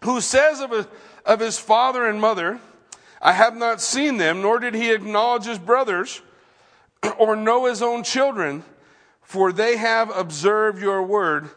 [0.02, 0.86] who says of, a,
[1.24, 2.60] of his father and mother,
[3.20, 6.20] I have not seen them, nor did he acknowledge his brothers
[7.18, 8.62] or know his own children
[9.28, 11.50] for they have observed your word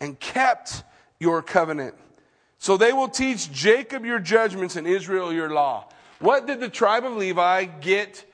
[0.00, 0.82] and kept
[1.20, 1.94] your covenant.
[2.58, 5.90] So they will teach Jacob your judgments and Israel your law.
[6.18, 8.24] What did the tribe of Levi get?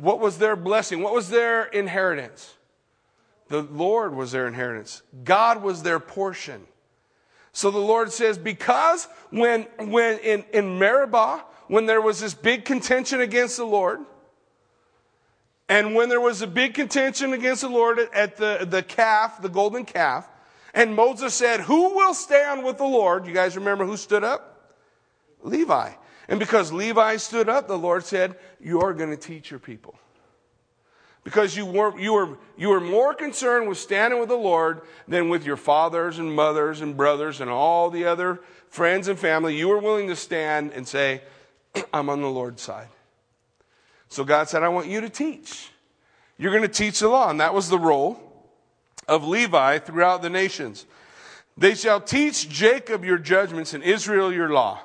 [0.00, 1.02] What was their blessing?
[1.02, 2.54] What was their inheritance?
[3.48, 5.02] The Lord was their inheritance.
[5.22, 6.66] God was their portion.
[7.52, 12.64] So the Lord says, because when, when in, in Meribah, when there was this big
[12.64, 14.00] contention against the Lord,
[15.68, 19.48] and when there was a big contention against the Lord at the, the calf, the
[19.48, 20.28] golden calf,
[20.74, 23.26] and Moses said, Who will stand with the Lord?
[23.26, 24.74] You guys remember who stood up?
[25.42, 25.92] Levi.
[26.28, 29.94] And because Levi stood up, the Lord said, You're going to teach your people.
[31.24, 35.30] Because you were, you, were, you were more concerned with standing with the Lord than
[35.30, 39.56] with your fathers and mothers and brothers and all the other friends and family.
[39.56, 41.22] You were willing to stand and say,
[41.94, 42.88] I'm on the Lord's side.
[44.08, 45.70] So God said, I want you to teach.
[46.36, 47.30] You're going to teach the law.
[47.30, 48.20] And that was the role
[49.08, 50.84] of Levi throughout the nations.
[51.56, 54.80] They shall teach Jacob your judgments and Israel your law.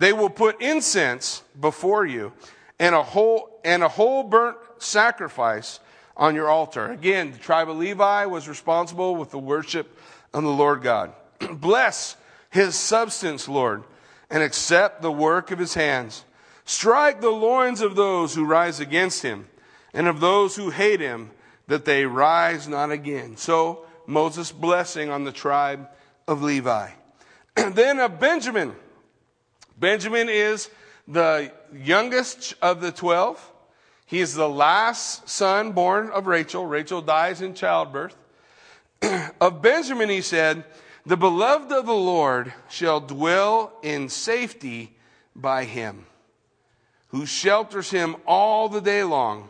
[0.00, 2.32] They will put incense before you
[2.78, 5.78] and a whole, and a whole burnt sacrifice
[6.16, 6.90] on your altar.
[6.90, 9.94] Again, the tribe of Levi was responsible with the worship
[10.32, 11.12] of the Lord God.
[11.52, 12.16] Bless
[12.48, 13.84] his substance, Lord,
[14.30, 16.24] and accept the work of his hands.
[16.64, 19.48] Strike the loins of those who rise against him,
[19.92, 21.30] and of those who hate him,
[21.66, 23.36] that they rise not again.
[23.36, 25.90] So Moses' blessing on the tribe
[26.26, 26.88] of Levi.
[27.54, 28.74] then of Benjamin.
[29.80, 30.68] Benjamin is
[31.08, 33.50] the youngest of the twelve.
[34.04, 36.66] He is the last son born of Rachel.
[36.66, 38.14] Rachel dies in childbirth.
[39.40, 40.64] of Benjamin, he said,
[41.06, 44.94] The beloved of the Lord shall dwell in safety
[45.34, 46.04] by him,
[47.08, 49.48] who shelters him all the day long,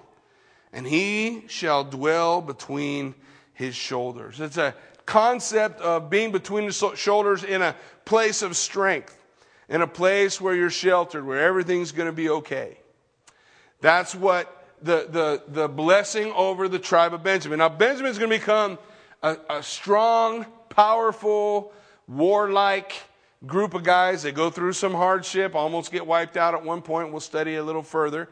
[0.73, 3.17] and he shall dwell between
[3.53, 4.41] his shoulders.
[4.41, 9.20] It's a concept of being between the shoulders in a place of strength,
[9.71, 12.77] in a place where you're sheltered, where everything's going to be okay.
[13.81, 17.61] That's what the, the, the blessing over the tribe of Benjamin.
[17.61, 18.79] Now, Benjamin's going to become
[19.23, 21.73] a, a strong, powerful,
[22.09, 22.93] warlike
[23.47, 24.25] group of guys.
[24.25, 27.13] They go through some hardship, almost get wiped out at one point.
[27.13, 28.29] We'll study a little further.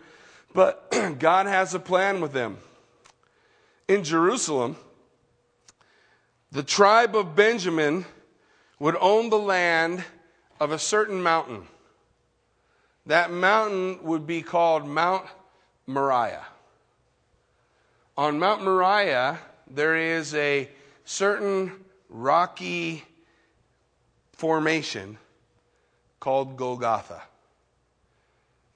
[0.53, 2.59] But God has a plan with them.
[3.87, 4.77] In Jerusalem,
[6.51, 8.07] the tribe of Benjamin
[8.81, 10.05] would own the land
[10.61, 11.67] of a certain mountain.
[13.07, 15.25] That mountain would be called Mount
[15.87, 16.45] Moriah.
[18.17, 19.39] On Mount Moriah,
[19.71, 20.69] there is a
[21.05, 21.73] certain
[22.09, 23.05] rocky
[24.33, 25.19] formation
[26.21, 27.23] called Golgotha,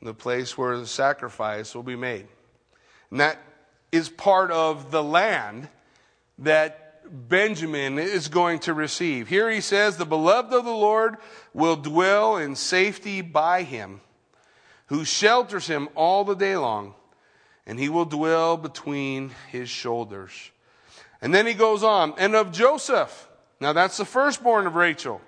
[0.00, 2.26] the place where the sacrifice will be made.
[3.10, 3.38] And that
[3.90, 5.68] is part of the land
[6.38, 6.81] that
[7.12, 9.28] Benjamin is going to receive.
[9.28, 11.16] Here he says, The beloved of the Lord
[11.52, 14.00] will dwell in safety by him,
[14.86, 16.94] who shelters him all the day long,
[17.66, 20.50] and he will dwell between his shoulders.
[21.20, 23.28] And then he goes on, and of Joseph.
[23.60, 25.20] Now that's the firstborn of Rachel.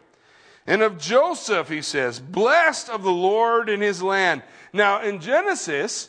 [0.66, 4.42] And of Joseph, he says, blessed of the Lord in his land.
[4.72, 6.08] Now in Genesis,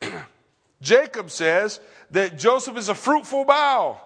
[0.80, 1.80] Jacob says
[2.10, 4.00] that Joseph is a fruitful bough.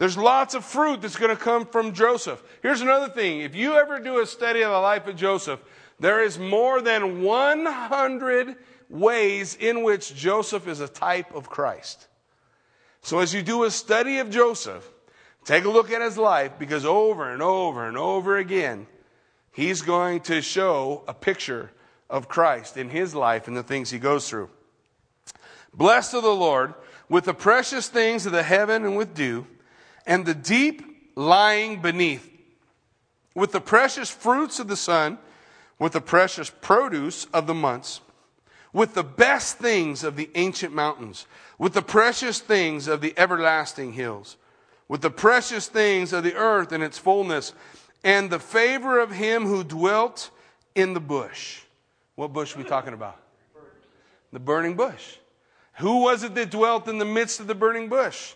[0.00, 2.42] There's lots of fruit that's going to come from Joseph.
[2.62, 3.42] Here's another thing.
[3.42, 5.60] If you ever do a study of the life of Joseph,
[5.98, 8.56] there is more than 100
[8.88, 12.08] ways in which Joseph is a type of Christ.
[13.02, 14.90] So as you do a study of Joseph,
[15.44, 18.86] take a look at his life because over and over and over again,
[19.52, 21.72] he's going to show a picture
[22.08, 24.48] of Christ in his life and the things he goes through.
[25.74, 26.72] Blessed of the Lord
[27.10, 29.46] with the precious things of the heaven and with dew
[30.10, 30.82] and the deep
[31.14, 32.28] lying beneath,
[33.36, 35.16] with the precious fruits of the sun,
[35.78, 38.00] with the precious produce of the months,
[38.72, 41.26] with the best things of the ancient mountains,
[41.58, 44.36] with the precious things of the everlasting hills,
[44.88, 47.54] with the precious things of the earth and its fullness,
[48.02, 50.30] and the favor of him who dwelt
[50.74, 51.60] in the bush.
[52.16, 53.16] What bush are we talking about?
[54.32, 55.18] The burning bush.
[55.74, 58.34] Who was it that dwelt in the midst of the burning bush?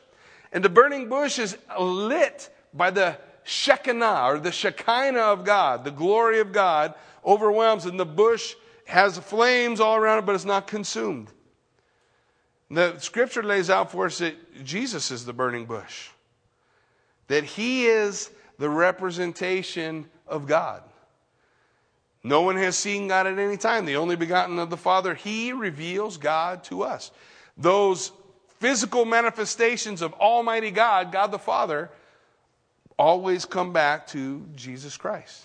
[0.54, 5.84] And the burning bush is lit by the Shekinah or the Shekinah of God.
[5.84, 6.94] The glory of God
[7.26, 8.54] overwhelms, and the bush
[8.86, 11.28] has flames all around it, but it's not consumed.
[12.70, 16.08] The scripture lays out for us that Jesus is the burning bush,
[17.26, 20.82] that he is the representation of God.
[22.22, 23.84] No one has seen God at any time.
[23.84, 27.10] The only begotten of the Father, he reveals God to us.
[27.56, 28.12] Those
[28.64, 31.90] physical manifestations of Almighty God, God the Father,
[32.98, 35.44] always come back to Jesus Christ.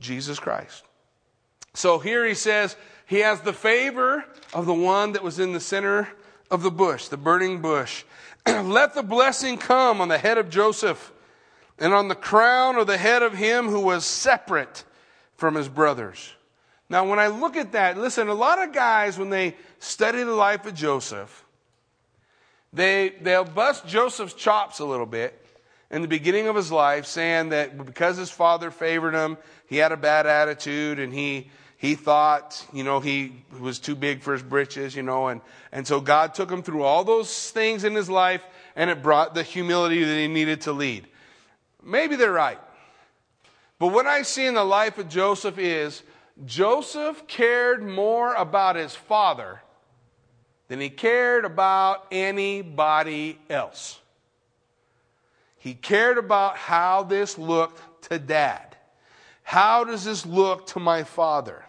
[0.00, 0.82] Jesus Christ.
[1.72, 2.74] So here he says
[3.06, 6.08] he has the favor of the one that was in the center
[6.50, 8.02] of the bush, the burning bush.
[8.44, 11.12] Let the blessing come on the head of Joseph
[11.78, 14.82] and on the crown of the head of him who was separate
[15.36, 16.32] from his brothers.
[16.88, 20.34] Now, when I look at that, listen, a lot of guys, when they study the
[20.34, 21.44] life of Joseph,
[22.72, 25.36] they, they'll bust Joseph's chops a little bit
[25.90, 29.90] in the beginning of his life, saying that because his father favored him, he had
[29.92, 34.42] a bad attitude and he, he thought, you know, he was too big for his
[34.42, 35.40] britches, you know, and,
[35.72, 38.42] and so God took him through all those things in his life
[38.76, 41.08] and it brought the humility that he needed to lead.
[41.82, 42.60] Maybe they're right.
[43.80, 46.02] But what I see in the life of Joseph is
[46.44, 49.60] Joseph cared more about his father
[50.70, 53.98] than he cared about anybody else.
[55.58, 58.76] He cared about how this looked to dad.
[59.42, 61.64] How does this look to my father?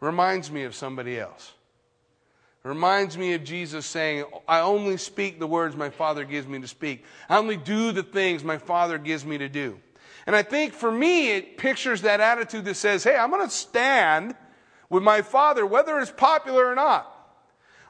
[0.00, 1.52] Reminds me of somebody else.
[2.64, 6.68] Reminds me of Jesus saying, I only speak the words my Father gives me to
[6.68, 7.04] speak.
[7.28, 9.78] I only do the things my Father gives me to do.
[10.26, 13.54] And I think for me, it pictures that attitude that says, hey, I'm going to
[13.54, 14.34] stand
[14.88, 17.09] with my father, whether it's popular or not.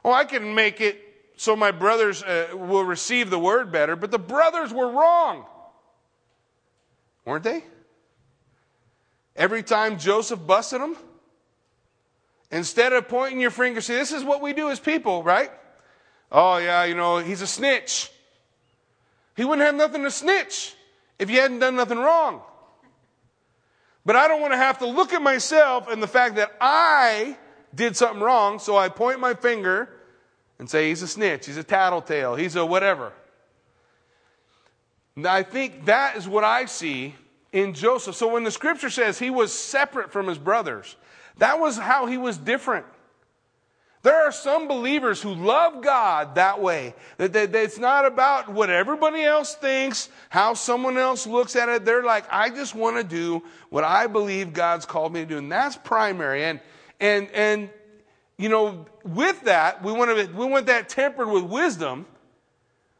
[0.03, 0.99] Oh, I can make it
[1.37, 5.45] so my brothers uh, will receive the word better, but the brothers were wrong.
[7.25, 7.63] Weren't they?
[9.35, 10.95] Every time Joseph busted them,
[12.51, 15.51] instead of pointing your finger, see, this is what we do as people, right?
[16.31, 18.11] Oh, yeah, you know, he's a snitch.
[19.35, 20.75] He wouldn't have nothing to snitch
[21.17, 22.41] if you hadn't done nothing wrong.
[24.05, 27.37] But I don't want to have to look at myself and the fact that I
[27.73, 29.89] did something wrong, so I point my finger
[30.59, 33.13] and say he's a snitch, he's a tattletale, he's a whatever.
[35.15, 37.15] Now, I think that is what I see
[37.51, 38.15] in Joseph.
[38.15, 40.95] So when the scripture says he was separate from his brothers,
[41.37, 42.85] that was how he was different.
[44.03, 46.95] There are some believers who love God that way.
[47.17, 51.69] That, that, that, it's not about what everybody else thinks, how someone else looks at
[51.69, 51.85] it.
[51.85, 55.37] They're like, I just want to do what I believe God's called me to do.
[55.37, 56.45] And that's primary.
[56.45, 56.59] And,
[57.01, 57.69] and, and,
[58.37, 62.05] you know, with that, we want, to, we want that tempered with wisdom.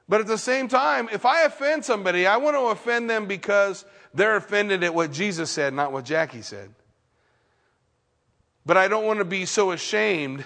[0.10, 3.86] But at the same time, if I offend somebody, I want to offend them because
[4.14, 6.74] they're offended at what Jesus said, not what Jackie said.
[8.66, 10.44] But I don't want to be so ashamed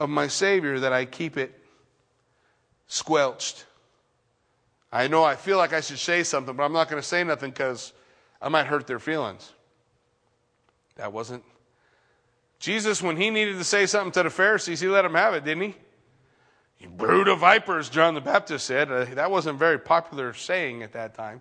[0.00, 1.58] of my Savior that I keep it
[2.88, 3.66] squelched.
[4.90, 7.22] I know I feel like I should say something, but I'm not going to say
[7.22, 7.92] nothing because
[8.40, 9.52] I might hurt their feelings.
[10.96, 11.44] That wasn't.
[12.58, 15.44] Jesus, when he needed to say something to the Pharisees, he let them have it,
[15.44, 15.74] didn't he?
[16.78, 18.90] You brood of vipers, John the Baptist said.
[18.90, 21.40] Uh, that wasn't a very popular saying at that time.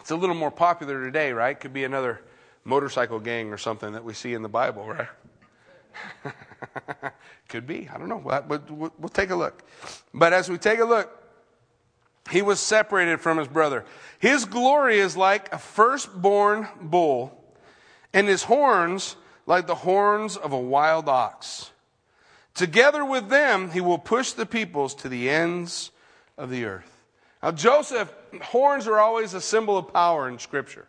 [0.00, 1.58] It's a little more popular today, right?
[1.58, 2.20] Could be another
[2.64, 5.08] motorcycle gang or something that we see in the Bible, right?
[7.48, 7.88] Could be.
[7.92, 8.20] I don't know.
[8.24, 9.62] But we'll, we'll take a look.
[10.12, 11.10] But as we take a look,
[12.30, 13.84] he was separated from his brother.
[14.18, 17.42] His glory is like a firstborn bull,
[18.12, 21.70] and his horns like the horns of a wild ox.
[22.54, 25.90] Together with them, he will push the peoples to the ends
[26.38, 26.90] of the earth.
[27.42, 30.88] Now, Joseph, horns are always a symbol of power in Scripture.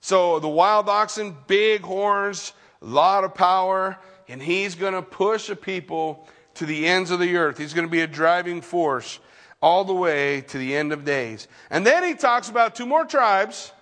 [0.00, 3.98] So the wild oxen, big horns, a lot of power
[4.30, 7.58] and he's going to push a people to the ends of the earth.
[7.58, 9.18] He's going to be a driving force
[9.60, 11.48] all the way to the end of days.
[11.68, 13.72] And then he talks about two more tribes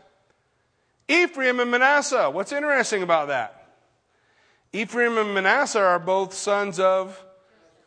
[1.08, 2.30] Ephraim and Manasseh.
[2.30, 3.54] What's interesting about that?
[4.72, 7.24] Ephraim and Manasseh are both sons of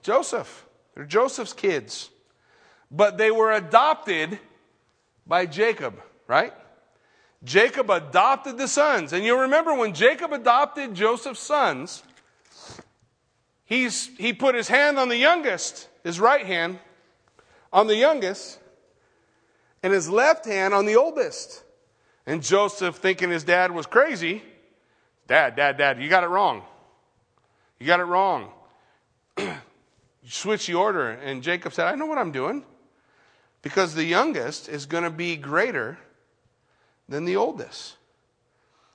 [0.01, 0.65] Joseph.
[0.95, 2.09] They're Joseph's kids.
[2.89, 4.39] But they were adopted
[5.25, 6.53] by Jacob, right?
[7.43, 9.13] Jacob adopted the sons.
[9.13, 12.03] And you'll remember when Jacob adopted Joseph's sons,
[13.65, 16.79] he's, he put his hand on the youngest, his right hand
[17.71, 18.59] on the youngest,
[19.83, 21.63] and his left hand on the oldest.
[22.31, 24.41] And Joseph, thinking his dad was crazy,
[25.27, 26.61] Dad, Dad, Dad, you got it wrong.
[27.77, 28.53] You got it wrong.
[29.37, 29.49] you
[30.29, 31.09] switch the order.
[31.09, 32.63] And Jacob said, I know what I'm doing.
[33.61, 35.97] Because the youngest is going to be greater
[37.09, 37.97] than the oldest.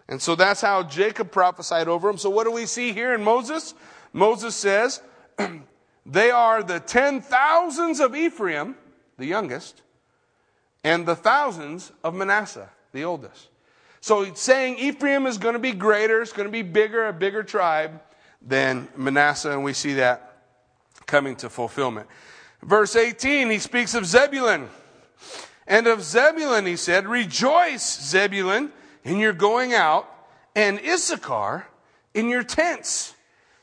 [0.09, 2.17] And so that's how Jacob prophesied over him.
[2.17, 3.75] So what do we see here in Moses?
[4.15, 5.03] Moses says,
[6.07, 8.77] they are the ten thousands of Ephraim,
[9.19, 9.83] the youngest,
[10.83, 13.49] and the thousands of Manasseh, the oldest.
[14.01, 17.13] So he's saying Ephraim is going to be greater, it's going to be bigger, a
[17.13, 18.01] bigger tribe
[18.41, 20.43] than Manasseh, and we see that
[21.07, 22.07] coming to fulfillment.
[22.63, 24.69] Verse 18, he speaks of Zebulun.
[25.67, 28.71] And of Zebulun, he said, Rejoice, Zebulun,
[29.05, 30.09] in your going out,
[30.55, 31.67] and Issachar
[32.15, 33.15] in your tents.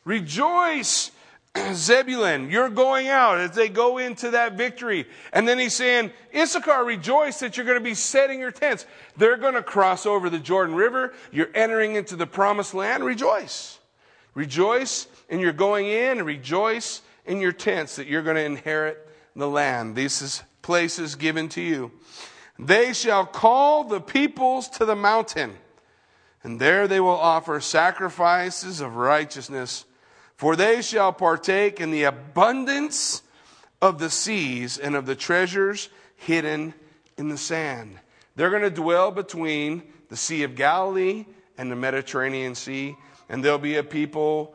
[0.05, 1.11] Rejoice,
[1.73, 5.05] Zebulun, you're going out as they go into that victory.
[5.31, 8.85] And then he's saying, Issachar, rejoice that you're going to be setting your tents.
[9.17, 11.13] They're going to cross over the Jordan River.
[11.31, 13.03] You're entering into the promised land.
[13.03, 13.79] Rejoice.
[14.33, 19.07] Rejoice and you're going in and rejoice in your tents that you're going to inherit
[19.35, 19.95] the land.
[19.95, 21.91] This is places given to you.
[22.59, 25.55] They shall call the peoples to the mountain,
[26.43, 29.85] and there they will offer sacrifices of righteousness
[30.43, 33.21] for they shall partake in the abundance
[33.81, 35.87] of the seas and of the treasures
[36.17, 36.73] hidden
[37.17, 37.97] in the sand.
[38.35, 41.25] They're going to dwell between the Sea of Galilee
[41.57, 42.97] and the Mediterranean Sea,
[43.29, 44.53] and there'll be a people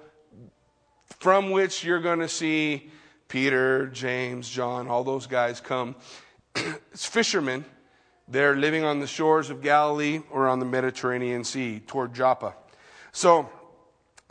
[1.20, 2.90] from which you're going to see
[3.28, 5.96] Peter, James, John, all those guys come.
[6.54, 7.64] it's fishermen.
[8.28, 12.52] They're living on the shores of Galilee or on the Mediterranean Sea toward Joppa.
[13.10, 13.48] So,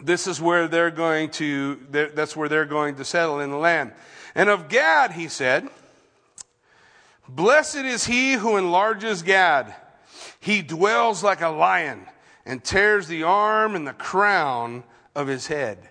[0.01, 3.93] this is where they're going to, that's where they're going to settle in the land.
[4.35, 5.67] And of Gad, he said,
[7.27, 9.75] Blessed is he who enlarges Gad.
[10.39, 12.05] He dwells like a lion
[12.45, 14.83] and tears the arm and the crown
[15.15, 15.89] of his head.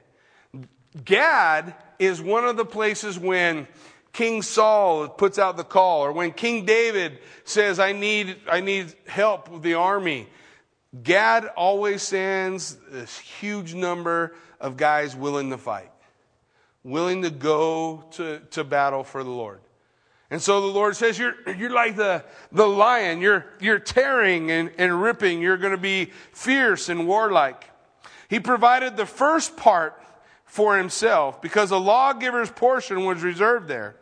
[1.05, 3.67] Gad is one of the places when
[4.13, 8.95] King Saul puts out the call, or when King David says, I need, I need
[9.07, 10.27] help with the army.
[11.03, 15.91] Gad always sends this huge number of guys willing to fight,
[16.85, 19.61] willing to go to, to battle for the Lord.
[20.31, 23.21] And so the Lord says, You're, you're like the, the lion.
[23.21, 25.41] You're, you're tearing and, and ripping.
[25.41, 27.71] You're going to be fierce and warlike.
[28.29, 30.03] He provided the first part
[30.45, 33.97] for himself because a lawgiver's portion was reserved there.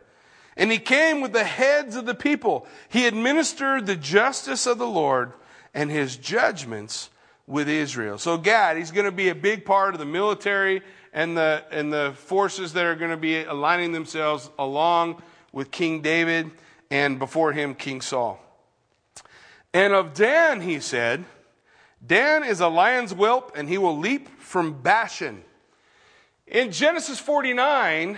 [0.57, 2.65] And he came with the heads of the people.
[2.89, 5.33] He administered the justice of the Lord
[5.75, 7.11] and his judgments
[7.45, 8.17] with Israel.
[8.17, 10.81] So Gad, he's going to be a big part of the military
[11.13, 15.21] and the, and the forces that are going to be aligning themselves along
[15.51, 16.49] with King David
[16.89, 18.41] and before him King Saul.
[19.73, 21.25] And of Dan, he said,
[22.05, 25.43] Dan is a lion's whelp and he will leap from Bashan.
[26.47, 28.17] In Genesis 49,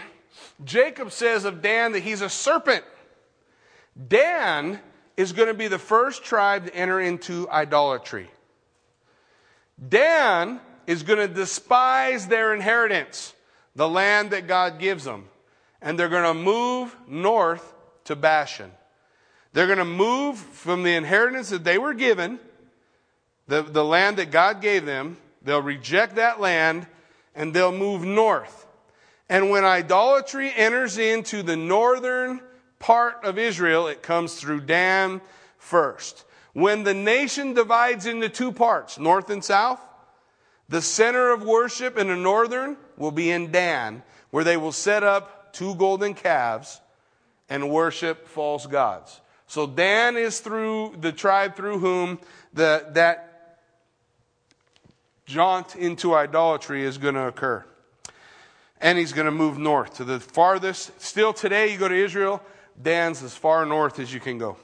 [0.64, 2.84] Jacob says of Dan that he's a serpent.
[4.08, 4.80] Dan
[5.18, 8.30] is going to be the first tribe to enter into idolatry.
[9.90, 13.34] Dan is going to despise their inheritance,
[13.76, 15.26] the land that God gives them,
[15.82, 17.74] and they're going to move north
[18.06, 18.72] to Bashan.
[19.54, 22.40] They're going to move from the inheritance that they were given,
[23.48, 26.86] the, the land that God gave them, they'll reject that land,
[27.34, 28.68] and they'll move north.
[29.30, 32.42] And when idolatry enters into the northern
[32.80, 35.22] part of Israel, it comes through Dan
[35.58, 36.26] first.
[36.54, 39.80] When the nation divides into two parts, north and south,
[40.70, 45.04] the center of worship in the northern will be in Dan, where they will set
[45.04, 46.82] up two golden calves
[47.50, 49.22] and worship false gods.
[49.48, 52.20] So Dan is through the tribe through whom
[52.54, 53.60] the, that
[55.26, 57.64] jaunt into idolatry is going to occur
[58.80, 61.00] and he's going to move north to the farthest.
[61.02, 62.42] Still today, you go to Israel,
[62.82, 64.58] Dan's as far north as you can go.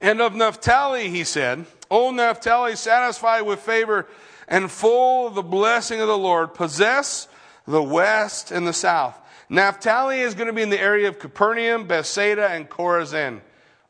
[0.00, 4.06] And of Naphtali, he said, O Naphtali, satisfied with favor
[4.48, 7.28] and full of the blessing of the Lord, possess
[7.66, 9.18] the west and the south.
[9.48, 13.40] Naphtali is going to be in the area of Capernaum, Bethsaida, and Chorazin.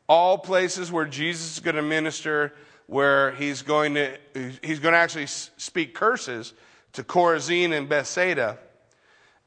[0.09, 2.53] All places where Jesus is going to minister,
[2.87, 4.17] where he's going to,
[4.61, 6.53] he's going to actually speak curses
[6.93, 8.57] to Chorazin and Bethsaida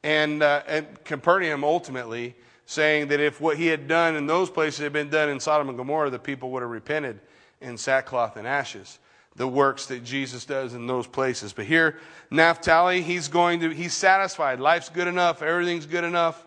[0.03, 2.35] and, uh, and Capernaum ultimately,
[2.65, 5.69] saying that if what he had done in those places had been done in Sodom
[5.69, 7.19] and Gomorrah, the people would have repented
[7.61, 8.99] in sackcloth and ashes.
[9.35, 11.51] The works that Jesus does in those places.
[11.51, 11.99] But here,
[12.31, 14.59] Naphtali, he's going to, he's satisfied.
[14.59, 15.41] Life's good enough.
[15.41, 16.45] Everything's good enough.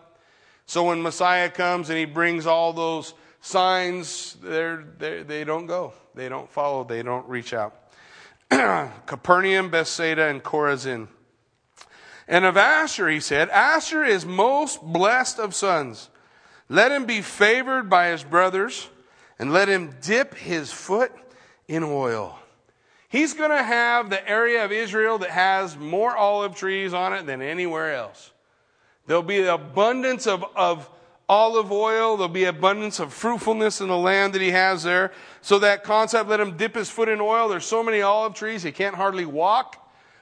[0.65, 5.93] So when Messiah comes and he brings all those signs, they're, they're, they don't go.
[6.15, 6.83] They don't follow.
[6.83, 7.75] They don't reach out.
[8.49, 11.07] Capernaum, Bethsaida, and Chorazin.
[12.29, 16.09] And of Asher, he said, Asher is most blessed of sons.
[16.69, 18.87] Let him be favored by his brothers,
[19.39, 21.11] and let him dip his foot
[21.67, 22.37] in oil.
[23.09, 27.25] He's going to have the area of Israel that has more olive trees on it
[27.25, 28.31] than anywhere else.
[29.07, 30.87] There'll be abundance of, of
[31.27, 32.15] olive oil.
[32.15, 35.11] There'll be abundance of fruitfulness in the land that he has there.
[35.41, 37.49] So that concept, let him dip his foot in oil.
[37.49, 39.78] There's so many olive trees, he can't hardly walk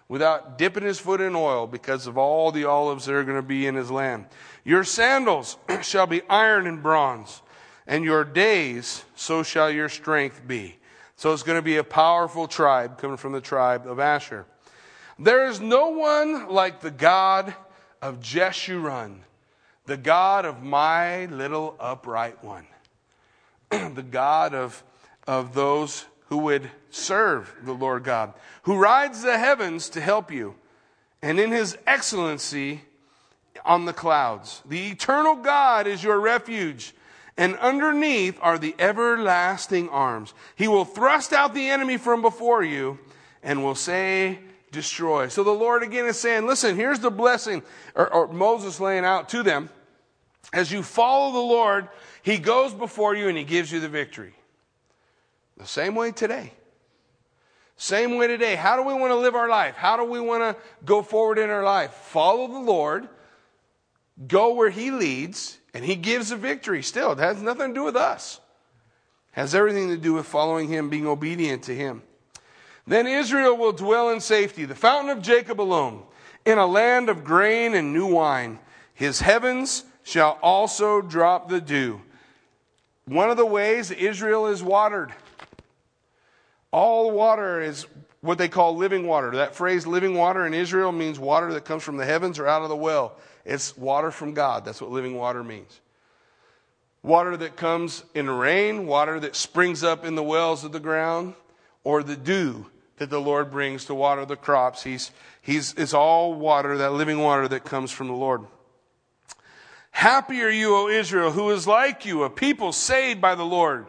[0.09, 3.41] without dipping his foot in oil because of all the olives that are going to
[3.41, 4.25] be in his land.
[4.63, 7.41] Your sandals shall be iron and bronze,
[7.85, 10.77] and your days, so shall your strength be.
[11.15, 14.45] So it's going to be a powerful tribe coming from the tribe of Asher.
[15.19, 17.55] There is no one like the God
[18.01, 19.17] of Jeshurun,
[19.85, 22.67] the God of my little upright one,
[23.69, 24.83] the God of,
[25.25, 30.55] of those who would serve the Lord God, who rides the heavens to help you,
[31.21, 32.81] and in his excellency
[33.65, 34.61] on the clouds.
[34.65, 36.93] The eternal God is your refuge,
[37.37, 40.33] and underneath are the everlasting arms.
[40.55, 42.99] He will thrust out the enemy from before you
[43.43, 45.29] and will say, Destroy.
[45.29, 47.63] So the Lord again is saying, Listen, here's the blessing,
[47.95, 49.69] or, or Moses laying out to them.
[50.51, 51.87] As you follow the Lord,
[52.21, 54.33] he goes before you and he gives you the victory.
[55.57, 56.53] The same way today.
[57.77, 58.55] Same way today.
[58.55, 59.75] How do we want to live our life?
[59.75, 61.91] How do we want to go forward in our life?
[61.91, 63.07] Follow the Lord,
[64.27, 66.81] go where He leads, and He gives a victory.
[66.81, 68.39] Still, it has nothing to do with us.
[69.33, 72.01] It has everything to do with following Him, being obedient to Him.
[72.87, 76.03] Then Israel will dwell in safety, the fountain of Jacob alone,
[76.45, 78.59] in a land of grain and new wine.
[78.93, 82.01] His heavens shall also drop the dew.
[83.05, 85.13] one of the ways Israel is watered.
[86.71, 87.85] All water is
[88.21, 89.31] what they call living water.
[89.31, 92.61] That phrase living water in Israel means water that comes from the heavens or out
[92.61, 93.17] of the well.
[93.45, 94.65] It's water from God.
[94.65, 95.79] That's what living water means.
[97.03, 101.35] Water that comes in rain, water that springs up in the wells of the ground,
[101.83, 102.65] or the dew
[102.97, 104.83] that the Lord brings to water the crops.
[104.83, 105.11] He's,
[105.41, 108.41] he's, it's all water, that living water that comes from the Lord.
[109.91, 113.87] Happy are you, O Israel, who is like you, a people saved by the Lord,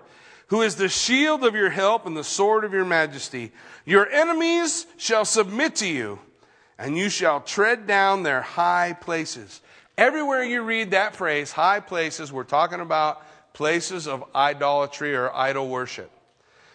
[0.48, 3.52] who is the shield of your help and the sword of your majesty.
[3.84, 6.18] Your enemies shall submit to you,
[6.78, 9.60] and you shall tread down their high places.
[9.96, 13.22] Everywhere you read that phrase, high places, we're talking about
[13.52, 16.10] places of idolatry or idol worship.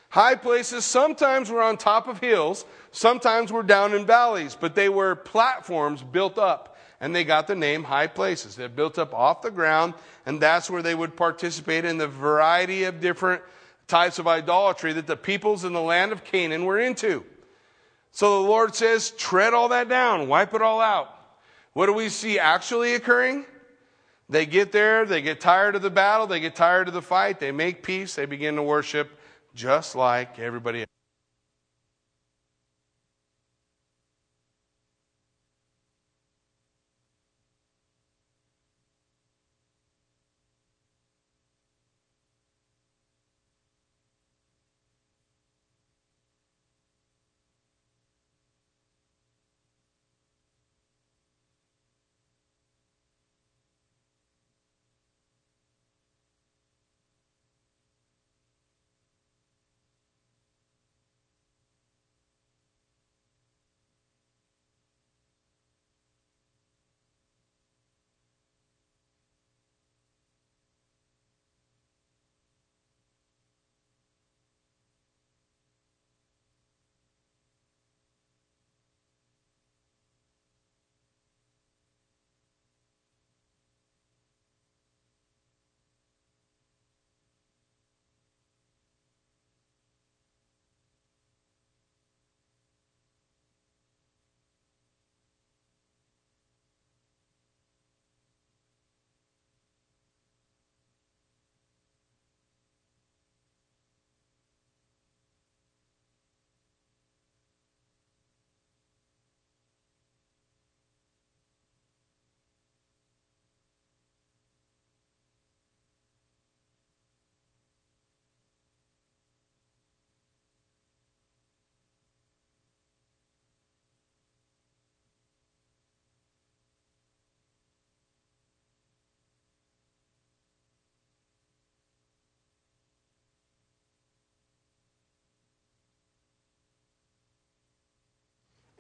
[0.10, 4.90] High places sometimes were on top of hills, sometimes were down in valleys, but they
[4.90, 8.56] were platforms built up, and they got the name high places.
[8.56, 9.96] They're built up off the ground,
[10.28, 13.42] and that's where they would participate in the variety of different
[13.88, 17.24] types of idolatry that the peoples in the land of Canaan were into.
[18.12, 21.10] So the Lord says, tread all that down, wipe it all out.
[21.74, 23.46] What do we see actually occurring?
[24.30, 27.40] They get there, they get tired of the battle, they get tired of the fight,
[27.40, 29.10] they make peace, they begin to worship
[29.54, 30.93] just like everybody else.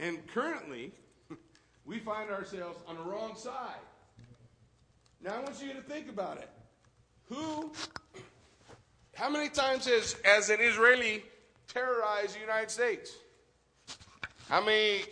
[0.04, 0.92] And currently,
[1.86, 3.80] we find ourselves on the wrong side.
[5.22, 6.50] Now, I want you to think about it.
[7.30, 7.72] Who,
[9.16, 11.24] how many times has, has an Israeli
[11.70, 13.16] terrorized the United States?
[14.50, 15.04] How many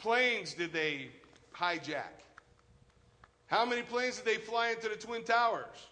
[0.00, 1.10] planes did they
[1.56, 2.24] hijack?
[3.46, 5.86] How many planes did they fly into the Twin Towers?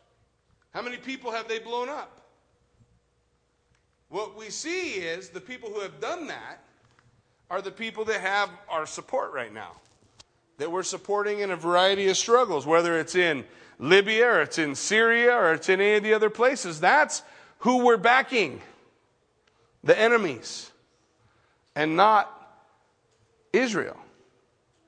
[0.75, 2.23] How many people have they blown up?
[4.09, 6.59] What we see is the people who have done that
[7.53, 9.73] are the people that have our support right now,
[10.57, 13.45] that we're supporting in a variety of struggles, whether it's in
[13.79, 16.81] Libya or it's in Syria or it's in any of the other places.
[16.81, 17.21] That's
[17.59, 18.63] who we're backing
[19.85, 20.71] the enemies
[21.77, 22.33] and not
[23.53, 23.99] Israel.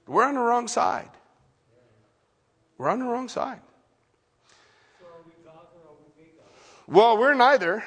[0.06, 1.10] We're on the wrong side.
[2.78, 3.60] We're on the wrong side.
[6.88, 7.84] Well, we're neither.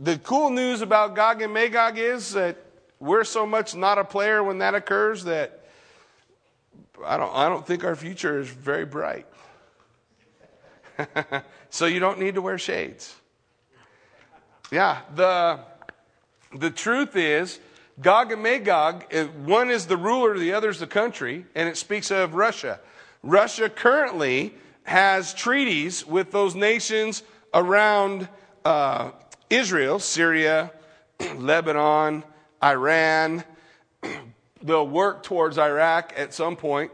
[0.00, 2.56] The cool news about Gog and Magog is that
[3.00, 5.64] we're so much not a player when that occurs that
[7.04, 9.26] I don't, I don't think our future is very bright.
[11.70, 13.14] so you don't need to wear shades.
[14.70, 15.60] Yeah, the,
[16.54, 17.60] the truth is,
[18.00, 21.76] Gog and Magog, eh, one is the ruler, the other is the country, and it
[21.76, 22.80] speaks of Russia.
[23.22, 27.22] Russia currently has treaties with those nations
[27.54, 28.28] around
[28.64, 29.10] uh,
[29.50, 30.72] Israel, Syria,
[31.36, 32.24] Lebanon,
[32.62, 33.44] Iran.
[34.62, 36.90] They'll work towards Iraq at some point,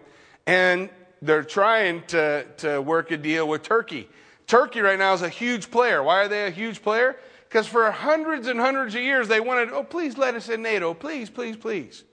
[0.46, 0.90] and
[1.22, 4.08] they're trying to, to work a deal with Turkey.
[4.46, 6.02] Turkey right now is a huge player.
[6.02, 7.16] Why are they a huge player?
[7.48, 10.92] Because for hundreds and hundreds of years they wanted, oh, please let us in NATO.
[10.92, 12.04] Please, please, please.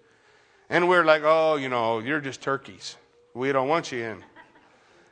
[0.70, 2.95] And we're like, oh, you know, you're just turkeys.
[3.34, 4.24] We don't want you in.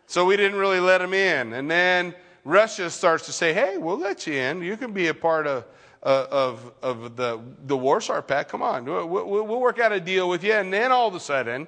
[0.07, 1.53] So we didn't really let them in.
[1.53, 2.15] And then
[2.45, 4.61] Russia starts to say, hey, we'll let you in.
[4.61, 5.65] You can be a part of,
[6.01, 8.49] of, of the, the Warsaw Pact.
[8.49, 10.53] Come on, we'll, we'll work out a deal with you.
[10.53, 11.67] And then all of a sudden,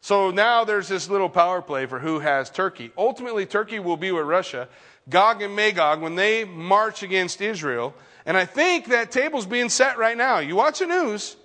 [0.00, 2.90] so now there's this little power play for who has Turkey.
[2.98, 4.68] Ultimately, Turkey will be with Russia.
[5.08, 7.94] Gog and Magog, when they march against Israel,
[8.26, 10.38] and I think that table's being set right now.
[10.38, 11.36] You watch the news,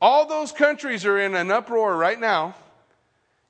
[0.00, 2.54] all those countries are in an uproar right now.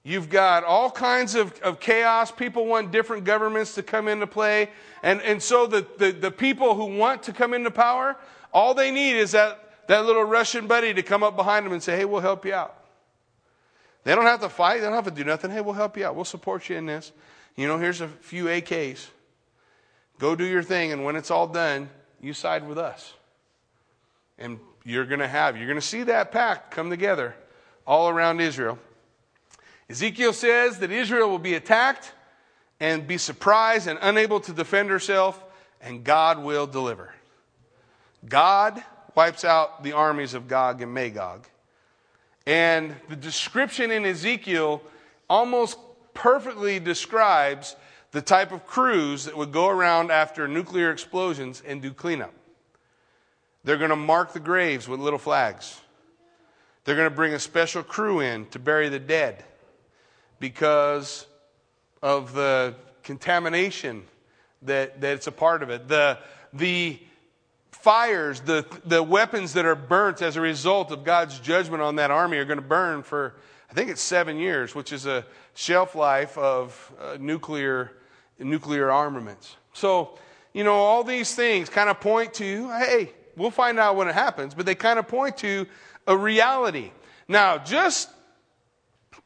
[0.06, 2.30] You've got all kinds of, of chaos.
[2.30, 4.68] People want different governments to come into play.
[5.02, 8.14] And, and so the, the, the people who want to come into power,
[8.52, 11.82] all they need is that, that little Russian buddy to come up behind them and
[11.82, 12.76] say, hey, we'll help you out.
[14.04, 14.80] They don't have to fight.
[14.80, 15.50] They don't have to do nothing.
[15.50, 16.14] Hey, we'll help you out.
[16.14, 17.10] We'll support you in this.
[17.56, 19.06] You know, here's a few AKs.
[20.18, 20.92] Go do your thing.
[20.92, 21.88] And when it's all done,
[22.20, 23.14] you side with us.
[24.38, 27.34] And you're going to have, you're going to see that pact come together
[27.86, 28.78] all around Israel.
[29.90, 32.12] Ezekiel says that Israel will be attacked
[32.80, 35.42] and be surprised and unable to defend herself,
[35.80, 37.14] and God will deliver.
[38.26, 38.82] God
[39.14, 41.46] wipes out the armies of Gog and Magog.
[42.46, 44.82] And the description in Ezekiel
[45.28, 45.78] almost
[46.14, 47.76] perfectly describes
[48.12, 52.32] the type of crews that would go around after nuclear explosions and do cleanup.
[53.64, 55.80] They're going to mark the graves with little flags.
[56.84, 59.44] They're going to bring a special crew in to bury the dead
[60.38, 61.26] because
[62.02, 64.04] of the contamination
[64.62, 65.88] that, that's a part of it.
[65.88, 66.18] The,
[66.52, 66.98] the
[67.70, 72.10] fires, the, the weapons that are burnt as a result of God's judgment on that
[72.10, 73.34] army are going to burn for,
[73.70, 75.24] I think it's seven years, which is a
[75.54, 77.92] shelf life of uh, nuclear,
[78.38, 79.56] nuclear armaments.
[79.74, 80.18] So,
[80.52, 84.14] you know, all these things kind of point to, hey, we'll find out when it
[84.14, 85.66] happens, but they kind of point to
[86.06, 86.90] a reality.
[87.28, 88.08] Now, just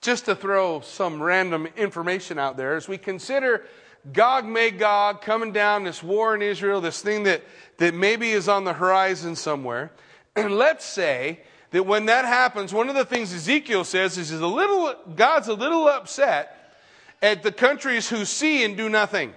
[0.01, 3.65] just to throw some random information out there, as we consider
[4.13, 7.43] Gog Magog coming down, this war in Israel, this thing that,
[7.79, 9.91] that maybe is on the horizon somewhere,
[10.37, 11.41] and let's say
[11.71, 15.55] that when that happens, one of the things Ezekiel says is, a little, God's a
[15.55, 16.75] little upset
[17.21, 19.35] at the countries who see and do nothing.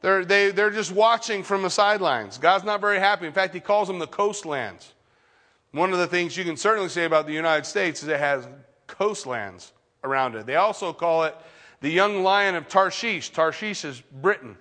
[0.00, 2.38] They're, they, they're just watching from the sidelines.
[2.38, 3.26] God's not very happy.
[3.26, 4.92] In fact, he calls them the coastlands.
[5.72, 8.46] One of the things you can certainly say about the United States is it has
[8.86, 9.72] coastlands
[10.02, 10.46] around it.
[10.46, 11.36] They also call it
[11.80, 13.30] the young lion of Tarshish.
[13.30, 14.56] Tarshish is Britain.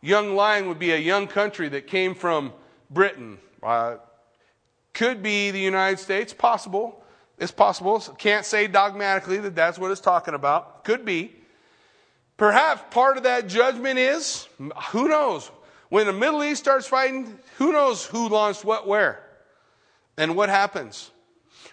[0.00, 2.52] Young lion would be a young country that came from
[2.90, 3.38] Britain.
[3.62, 3.96] Uh,
[4.92, 7.04] could be the United States, possible.
[7.38, 8.00] It's possible.
[8.18, 10.84] Can't say dogmatically that that's what it's talking about.
[10.84, 11.34] Could be.
[12.36, 14.48] Perhaps part of that judgment is,
[14.90, 15.50] who knows?
[15.90, 19.22] When the Middle East starts fighting, who knows who launched what where
[20.16, 21.10] and what happens.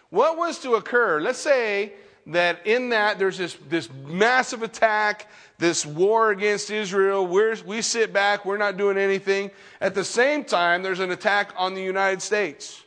[0.10, 1.20] What was to occur?
[1.20, 1.94] Let's say
[2.28, 5.28] that in that there's this, this massive attack,
[5.58, 7.26] this war against Israel.
[7.26, 9.52] We're, we sit back, we're not doing anything.
[9.82, 12.84] At the same time, there's an attack on the United States.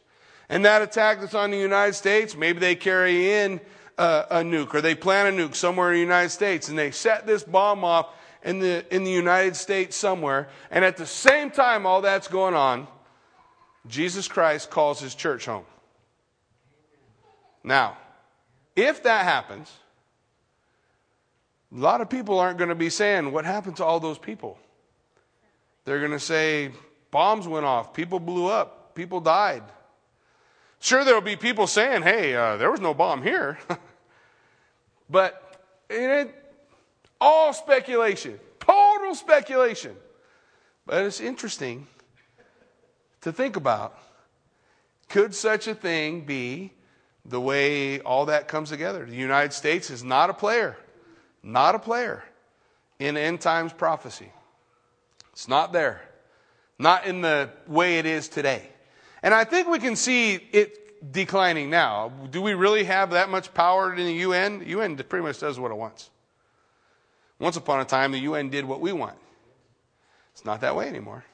[0.48, 3.60] And that attack that's on the United States, maybe they carry in
[3.96, 6.90] a, a nuke or they plant a nuke somewhere in the United States and they
[6.90, 8.08] set this bomb off
[8.42, 10.48] in the, in the United States somewhere.
[10.70, 12.88] And at the same time, all that's going on,
[13.86, 15.64] Jesus Christ calls his church home.
[17.62, 17.98] Now,
[18.74, 19.70] if that happens,
[21.74, 24.58] a lot of people aren't going to be saying, What happened to all those people?
[25.84, 26.70] They're going to say,
[27.10, 29.62] Bombs went off, people blew up, people died.
[30.80, 33.58] Sure, there'll be people saying, Hey, uh, there was no bomb here.
[35.10, 36.34] but it,
[37.20, 39.94] all speculation, total speculation.
[40.86, 41.86] But it's interesting
[43.20, 43.96] to think about.
[45.08, 46.72] Could such a thing be
[47.24, 49.04] the way all that comes together.
[49.04, 50.76] The United States is not a player,
[51.42, 52.24] not a player
[52.98, 54.30] in end times prophecy.
[55.32, 56.02] It's not there,
[56.78, 58.62] not in the way it is today.
[59.22, 62.12] And I think we can see it declining now.
[62.30, 64.60] Do we really have that much power in the UN?
[64.60, 66.10] The UN pretty much does what it wants.
[67.38, 69.16] Once upon a time, the UN did what we want.
[70.32, 71.24] It's not that way anymore.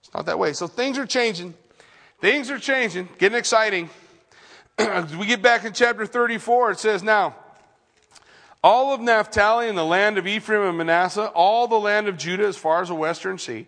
[0.00, 0.52] It's not that way.
[0.52, 1.54] So things are changing.
[2.20, 3.90] Things are changing, getting exciting.
[4.78, 7.36] We get back in chapter 34, it says, Now,
[8.62, 12.46] all of Naphtali and the land of Ephraim and Manasseh, all the land of Judah
[12.46, 13.66] as far as the western sea,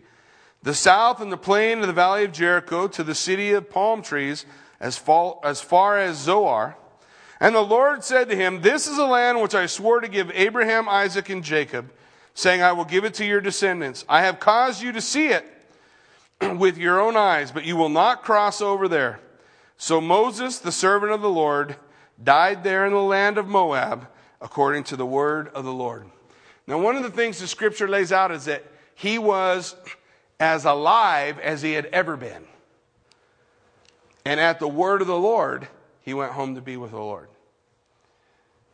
[0.62, 4.02] the south and the plain of the valley of Jericho to the city of palm
[4.02, 4.46] trees
[4.80, 6.76] as far, as far as Zoar.
[7.38, 10.30] And the Lord said to him, This is a land which I swore to give
[10.34, 11.92] Abraham, Isaac, and Jacob,
[12.34, 14.04] saying, I will give it to your descendants.
[14.09, 15.46] I have caused you to see it
[16.57, 19.20] with your own eyes, but you will not cross over there.
[19.76, 21.76] So Moses, the servant of the Lord,
[22.22, 24.08] died there in the land of Moab
[24.40, 26.06] according to the word of the Lord.
[26.66, 28.64] Now, one of the things the scripture lays out is that
[28.94, 29.76] he was
[30.40, 32.44] as alive as he had ever been.
[34.24, 35.68] And at the word of the Lord,
[36.02, 37.28] he went home to be with the Lord.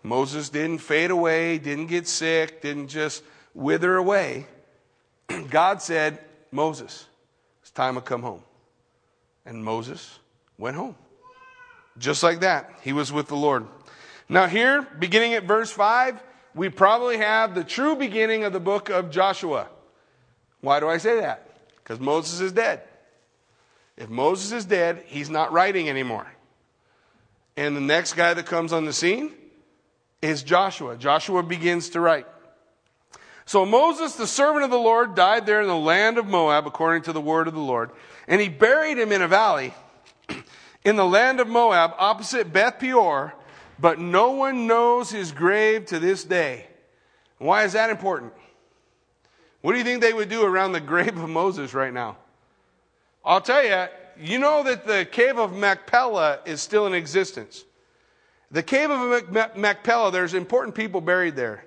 [0.02, 3.22] Moses didn't fade away, didn't get sick, didn't just
[3.54, 4.46] wither away.
[5.50, 6.18] God said,
[6.50, 7.06] Moses,
[7.60, 8.42] it's time to come home.
[9.44, 10.18] And Moses
[10.62, 10.94] went home.
[11.98, 13.66] Just like that, he was with the Lord.
[14.28, 16.22] Now, here, beginning at verse 5,
[16.54, 19.66] we probably have the true beginning of the book of Joshua.
[20.60, 21.48] Why do I say that?
[21.76, 22.82] Because Moses is dead.
[23.96, 26.28] If Moses is dead, he's not writing anymore.
[27.56, 29.32] And the next guy that comes on the scene
[30.22, 30.96] is Joshua.
[30.96, 32.26] Joshua begins to write.
[33.46, 37.02] So Moses, the servant of the Lord, died there in the land of Moab, according
[37.02, 37.90] to the word of the Lord.
[38.28, 39.74] And he buried him in a valley
[40.84, 43.34] in the land of Moab, opposite Beth Peor,
[43.78, 46.66] but no one knows his grave to this day.
[47.38, 48.32] Why is that important?
[49.60, 52.16] What do you think they would do around the grave of Moses right now?
[53.24, 53.86] I'll tell you,
[54.20, 57.64] you know that the cave of Machpelah is still in existence.
[58.50, 61.64] The cave of Machpelah, there's important people buried there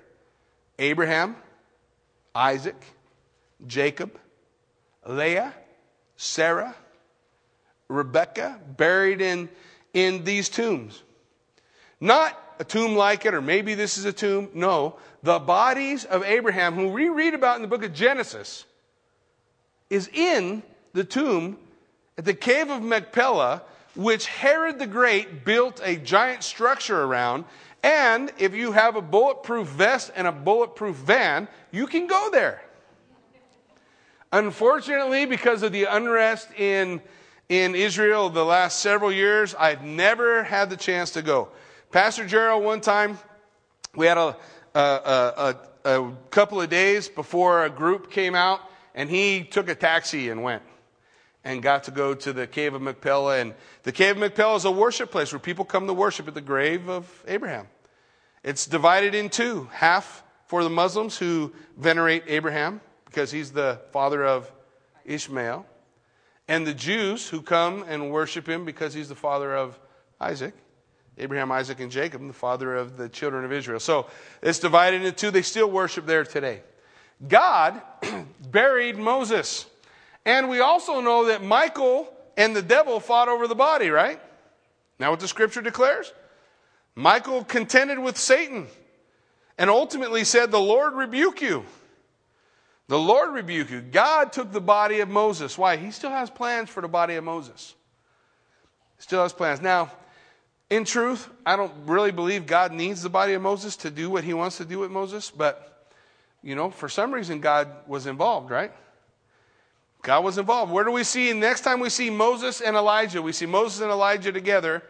[0.78, 1.36] Abraham,
[2.34, 2.80] Isaac,
[3.66, 4.18] Jacob,
[5.06, 5.54] Leah,
[6.16, 6.74] Sarah,
[7.88, 9.48] Rebecca, buried in,
[9.94, 11.02] in these tombs.
[12.00, 14.48] Not a tomb like it, or maybe this is a tomb.
[14.54, 18.64] No, the bodies of Abraham, who we read about in the book of Genesis,
[19.90, 20.62] is in
[20.92, 21.58] the tomb
[22.18, 23.62] at the cave of Machpelah,
[23.94, 27.44] which Herod the Great built a giant structure around.
[27.82, 32.62] And if you have a bulletproof vest and a bulletproof van, you can go there.
[34.32, 37.00] Unfortunately, because of the unrest in,
[37.48, 41.48] in Israel the last several years, I've never had the chance to go.
[41.90, 43.18] Pastor Gerald, one time,
[43.94, 44.36] we had a,
[44.74, 48.60] a, a, a, couple of days before a group came out,
[48.94, 50.62] and he took a taxi and went
[51.44, 53.38] and got to go to the Cave of Machpelah.
[53.38, 56.34] And the Cave of Machpelah is a worship place where people come to worship at
[56.34, 57.68] the grave of Abraham.
[58.42, 64.24] It's divided in two half for the Muslims who venerate Abraham because he's the father
[64.24, 64.52] of
[65.04, 65.64] Ishmael,
[66.48, 69.78] and the Jews who come and worship him because he's the father of
[70.20, 70.54] Isaac.
[71.18, 73.80] Abraham, Isaac, and Jacob, the father of the children of Israel.
[73.80, 74.06] So
[74.42, 75.30] it's divided into two.
[75.30, 76.60] They still worship there today.
[77.26, 77.80] God
[78.50, 79.66] buried Moses.
[80.26, 84.20] And we also know that Michael and the devil fought over the body, right?
[84.98, 86.12] Now, what the scripture declares?
[86.94, 88.66] Michael contended with Satan
[89.56, 91.64] and ultimately said, The Lord rebuke you.
[92.88, 93.80] The Lord rebuke you.
[93.80, 95.58] God took the body of Moses.
[95.58, 95.76] Why?
[95.76, 97.74] He still has plans for the body of Moses.
[98.98, 99.60] Still has plans.
[99.60, 99.90] Now,
[100.70, 104.24] in truth, I don't really believe God needs the body of Moses to do what
[104.24, 105.92] he wants to do with Moses, but,
[106.42, 108.72] you know, for some reason, God was involved, right?
[110.02, 110.72] God was involved.
[110.72, 113.90] Where do we see, next time we see Moses and Elijah, we see Moses and
[113.90, 114.82] Elijah together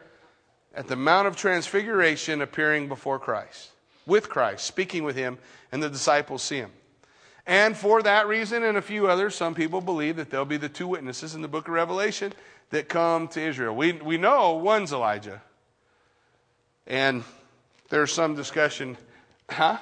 [0.75, 3.71] at the Mount of Transfiguration appearing before Christ,
[4.07, 5.39] with Christ, speaking with him,
[5.73, 6.73] and the disciples see him.
[7.47, 10.69] And for that reason and a few others, some people believe that there'll be the
[10.69, 12.33] two witnesses in the book of Revelation
[12.71, 13.75] that come to Israel.
[13.75, 15.41] We, we know one's Elijah,
[16.87, 17.23] and
[17.89, 18.97] there's some discussion,
[19.49, 19.79] huh?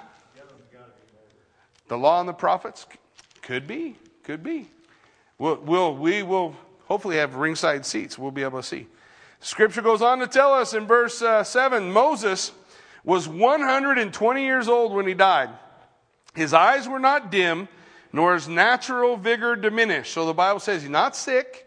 [1.88, 2.86] The law and the prophets?
[3.42, 4.68] Could be, could be.
[5.38, 6.56] We'll, we'll, we will
[6.86, 8.18] hopefully have ringside seats.
[8.18, 8.86] We'll be able to see.
[9.40, 12.52] Scripture goes on to tell us in verse uh, 7 Moses
[13.04, 15.50] was 120 years old when he died.
[16.34, 17.68] His eyes were not dim,
[18.12, 20.12] nor his natural vigor diminished.
[20.12, 21.66] So the Bible says he's not sick.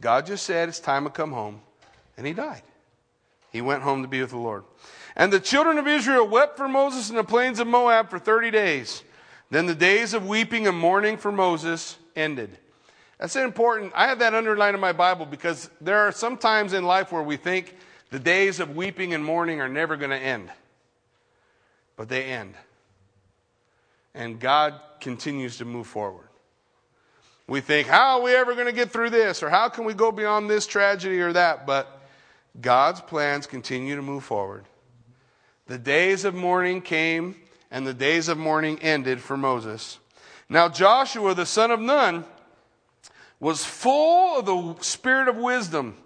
[0.00, 1.60] God just said it's time to come home.
[2.16, 2.62] And he died.
[3.52, 4.64] He went home to be with the Lord.
[5.14, 8.50] And the children of Israel wept for Moses in the plains of Moab for 30
[8.50, 9.02] days.
[9.50, 12.58] Then the days of weeping and mourning for Moses ended.
[13.18, 13.92] That's important.
[13.94, 17.22] I have that underlined in my Bible because there are some times in life where
[17.22, 17.74] we think
[18.10, 20.50] the days of weeping and mourning are never going to end.
[21.96, 22.54] But they end.
[24.16, 26.26] And God continues to move forward.
[27.46, 29.42] We think, how are we ever going to get through this?
[29.42, 31.66] Or how can we go beyond this tragedy or that?
[31.66, 32.02] But
[32.60, 34.64] God's plans continue to move forward.
[35.66, 37.36] The days of mourning came,
[37.70, 39.98] and the days of mourning ended for Moses.
[40.48, 42.24] Now, Joshua, the son of Nun,
[43.38, 45.96] was full of the spirit of wisdom,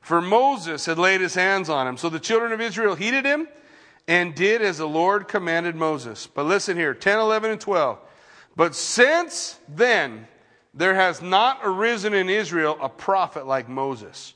[0.00, 1.96] for Moses had laid his hands on him.
[1.96, 3.48] So the children of Israel heeded him
[4.06, 6.26] and did as the Lord commanded Moses.
[6.26, 7.98] But listen here 10, 11, and 12.
[8.56, 10.28] But since then,
[10.74, 14.34] there has not arisen in Israel a prophet like Moses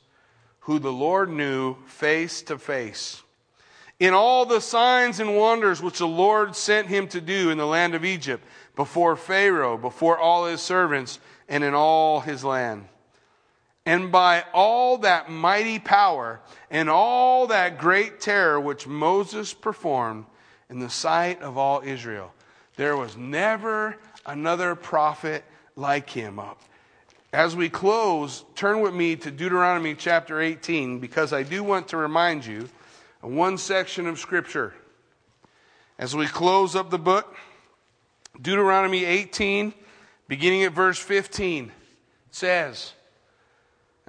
[0.61, 3.23] who the Lord knew face to face.
[3.99, 7.67] in all the signs and wonders which the Lord sent him to do in the
[7.67, 8.43] land of Egypt,
[8.75, 12.87] before Pharaoh, before all his servants, and in all his land.
[13.89, 20.25] And by all that mighty power and all that great terror which Moses performed
[20.69, 22.31] in the sight of all Israel,
[22.75, 25.43] there was never another prophet
[25.75, 26.37] like him.
[26.37, 26.61] Up.
[27.33, 31.97] As we close, turn with me to Deuteronomy chapter 18 because I do want to
[31.97, 32.69] remind you
[33.23, 34.75] of one section of Scripture.
[35.97, 37.35] As we close up the book,
[38.39, 39.73] Deuteronomy 18,
[40.27, 41.71] beginning at verse 15,
[42.29, 42.93] says,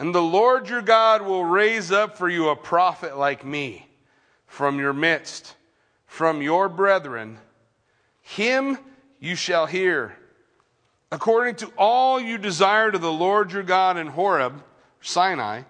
[0.00, 3.86] And the Lord your God will raise up for you a prophet like me
[4.46, 5.54] from your midst,
[6.06, 7.36] from your brethren.
[8.22, 8.78] Him
[9.18, 10.16] you shall hear.
[11.12, 14.64] According to all you desire to the Lord your God in Horeb,
[15.02, 15.64] Sinai,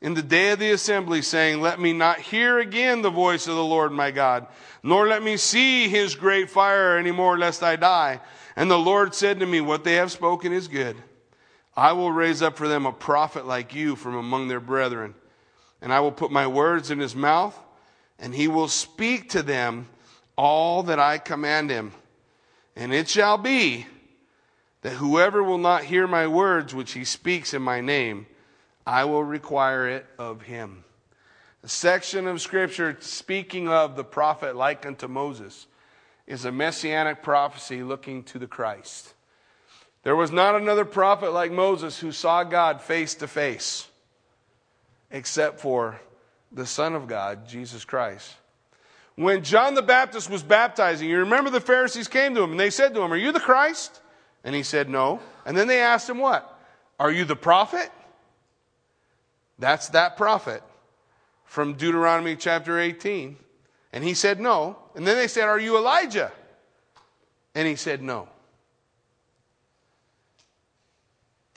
[0.00, 3.54] in the day of the assembly, saying, Let me not hear again the voice of
[3.54, 4.48] the Lord my God,
[4.82, 8.20] nor let me see his great fire any more, lest I die.
[8.56, 10.96] And the Lord said to me, What they have spoken is good.
[11.76, 15.14] I will raise up for them a prophet like you from among their brethren,
[15.80, 17.58] and I will put my words in his mouth,
[18.18, 19.88] and he will speak to them
[20.36, 21.92] all that I command him.
[22.76, 23.86] And it shall be
[24.82, 28.26] that whoever will not hear my words which he speaks in my name,
[28.86, 30.84] I will require it of him.
[31.62, 35.66] The section of scripture speaking of the prophet like unto Moses
[36.26, 39.12] is a messianic prophecy looking to the Christ.
[40.02, 43.86] There was not another prophet like Moses who saw God face to face,
[45.10, 46.00] except for
[46.52, 48.34] the Son of God, Jesus Christ.
[49.16, 52.70] When John the Baptist was baptizing, you remember the Pharisees came to him and they
[52.70, 54.00] said to him, Are you the Christ?
[54.44, 55.20] And he said, No.
[55.44, 56.58] And then they asked him, What?
[56.98, 57.90] Are you the prophet?
[59.58, 60.62] That's that prophet
[61.44, 63.36] from Deuteronomy chapter 18.
[63.92, 64.78] And he said, No.
[64.94, 66.32] And then they said, Are you Elijah?
[67.54, 68.28] And he said, No.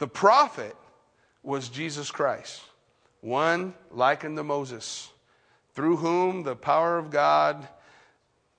[0.04, 0.76] The prophet
[1.44, 2.62] was Jesus Christ,
[3.22, 5.10] one likened to Moses,
[5.76, 7.66] through whom the power of God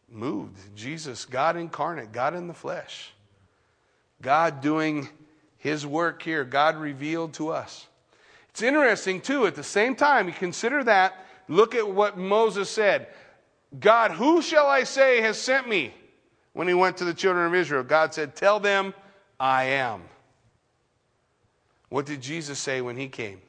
[0.08, 0.58] moved.
[0.74, 3.12] Jesus, God incarnate, God in the flesh.
[4.22, 5.06] God doing
[5.58, 7.88] his work here, God revealed to us.
[8.48, 13.08] It's interesting, too, at the same time, you consider that, look at what Moses said
[13.78, 15.92] God, who shall I say has sent me?
[16.54, 18.94] When he went to the children of Israel, God said, Tell them,
[19.38, 20.04] I am.
[21.88, 23.40] What did Jesus say when he came?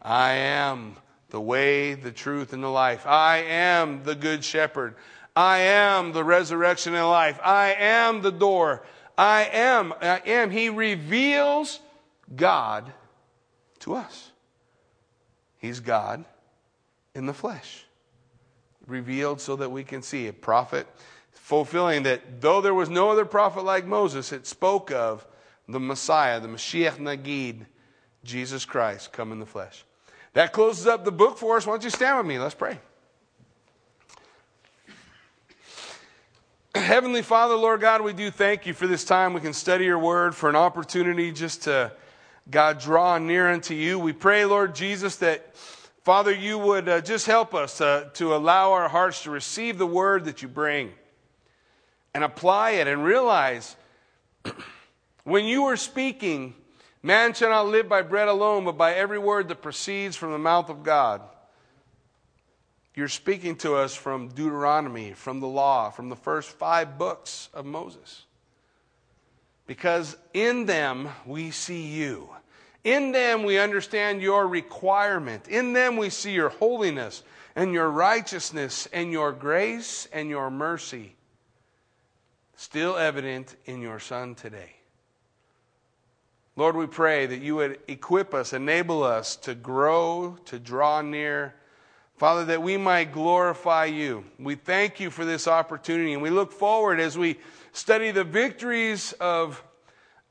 [0.00, 0.96] I am
[1.30, 3.06] the way, the truth, and the life.
[3.06, 4.94] I am the good shepherd.
[5.34, 7.38] I am the resurrection and life.
[7.42, 8.86] I am the door.
[9.18, 9.92] I am.
[10.00, 10.50] I am.
[10.50, 11.80] He reveals
[12.34, 12.92] God
[13.80, 14.30] to us.
[15.58, 16.24] He's God
[17.14, 17.84] in the flesh,
[18.86, 20.86] revealed so that we can see a prophet
[21.32, 25.26] fulfilling that though there was no other prophet like Moses, it spoke of
[25.68, 27.66] the Messiah, the Mashiach Nagid,
[28.24, 29.84] Jesus Christ, come in the flesh.
[30.34, 31.66] That closes up the book for us.
[31.66, 32.38] Why don't you stand with me?
[32.38, 32.78] Let's pray.
[36.74, 39.98] Heavenly Father, Lord God, we do thank you for this time we can study your
[39.98, 41.90] word, for an opportunity just to
[42.50, 43.98] God, draw near unto you.
[43.98, 48.72] We pray, Lord Jesus, that, Father, you would uh, just help us uh, to allow
[48.72, 50.92] our hearts to receive the word that you bring
[52.14, 53.74] and apply it and realize
[55.26, 56.54] when you are speaking,
[57.02, 60.38] man shall not live by bread alone, but by every word that proceeds from the
[60.38, 61.20] mouth of God.
[62.94, 67.66] You're speaking to us from Deuteronomy, from the law, from the first five books of
[67.66, 68.24] Moses.
[69.66, 72.30] Because in them we see you.
[72.84, 75.48] In them we understand your requirement.
[75.48, 77.24] In them we see your holiness
[77.56, 81.16] and your righteousness and your grace and your mercy
[82.54, 84.75] still evident in your Son today.
[86.56, 91.54] Lord, we pray that you would equip us, enable us to grow, to draw near.
[92.16, 94.24] Father, that we might glorify you.
[94.38, 97.38] We thank you for this opportunity, and we look forward as we
[97.72, 99.62] study the victories of,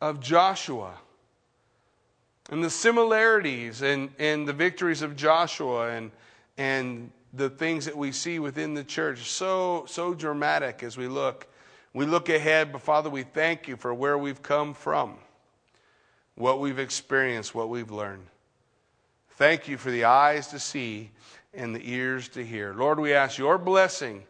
[0.01, 0.95] of Joshua
[2.49, 6.11] and the similarities and, and the victories of Joshua and,
[6.57, 9.29] and the things that we see within the church.
[9.29, 11.47] So, so dramatic as we look.
[11.93, 15.15] We look ahead, but Father, we thank you for where we've come from,
[16.35, 18.27] what we've experienced, what we've learned.
[19.31, 21.11] Thank you for the eyes to see
[21.53, 22.73] and the ears to hear.
[22.73, 24.23] Lord, we ask your blessing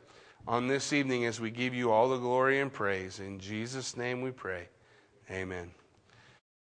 [0.48, 3.20] on this evening as we give you all the glory and praise.
[3.20, 4.68] In Jesus' name we pray.
[5.30, 5.72] Amen.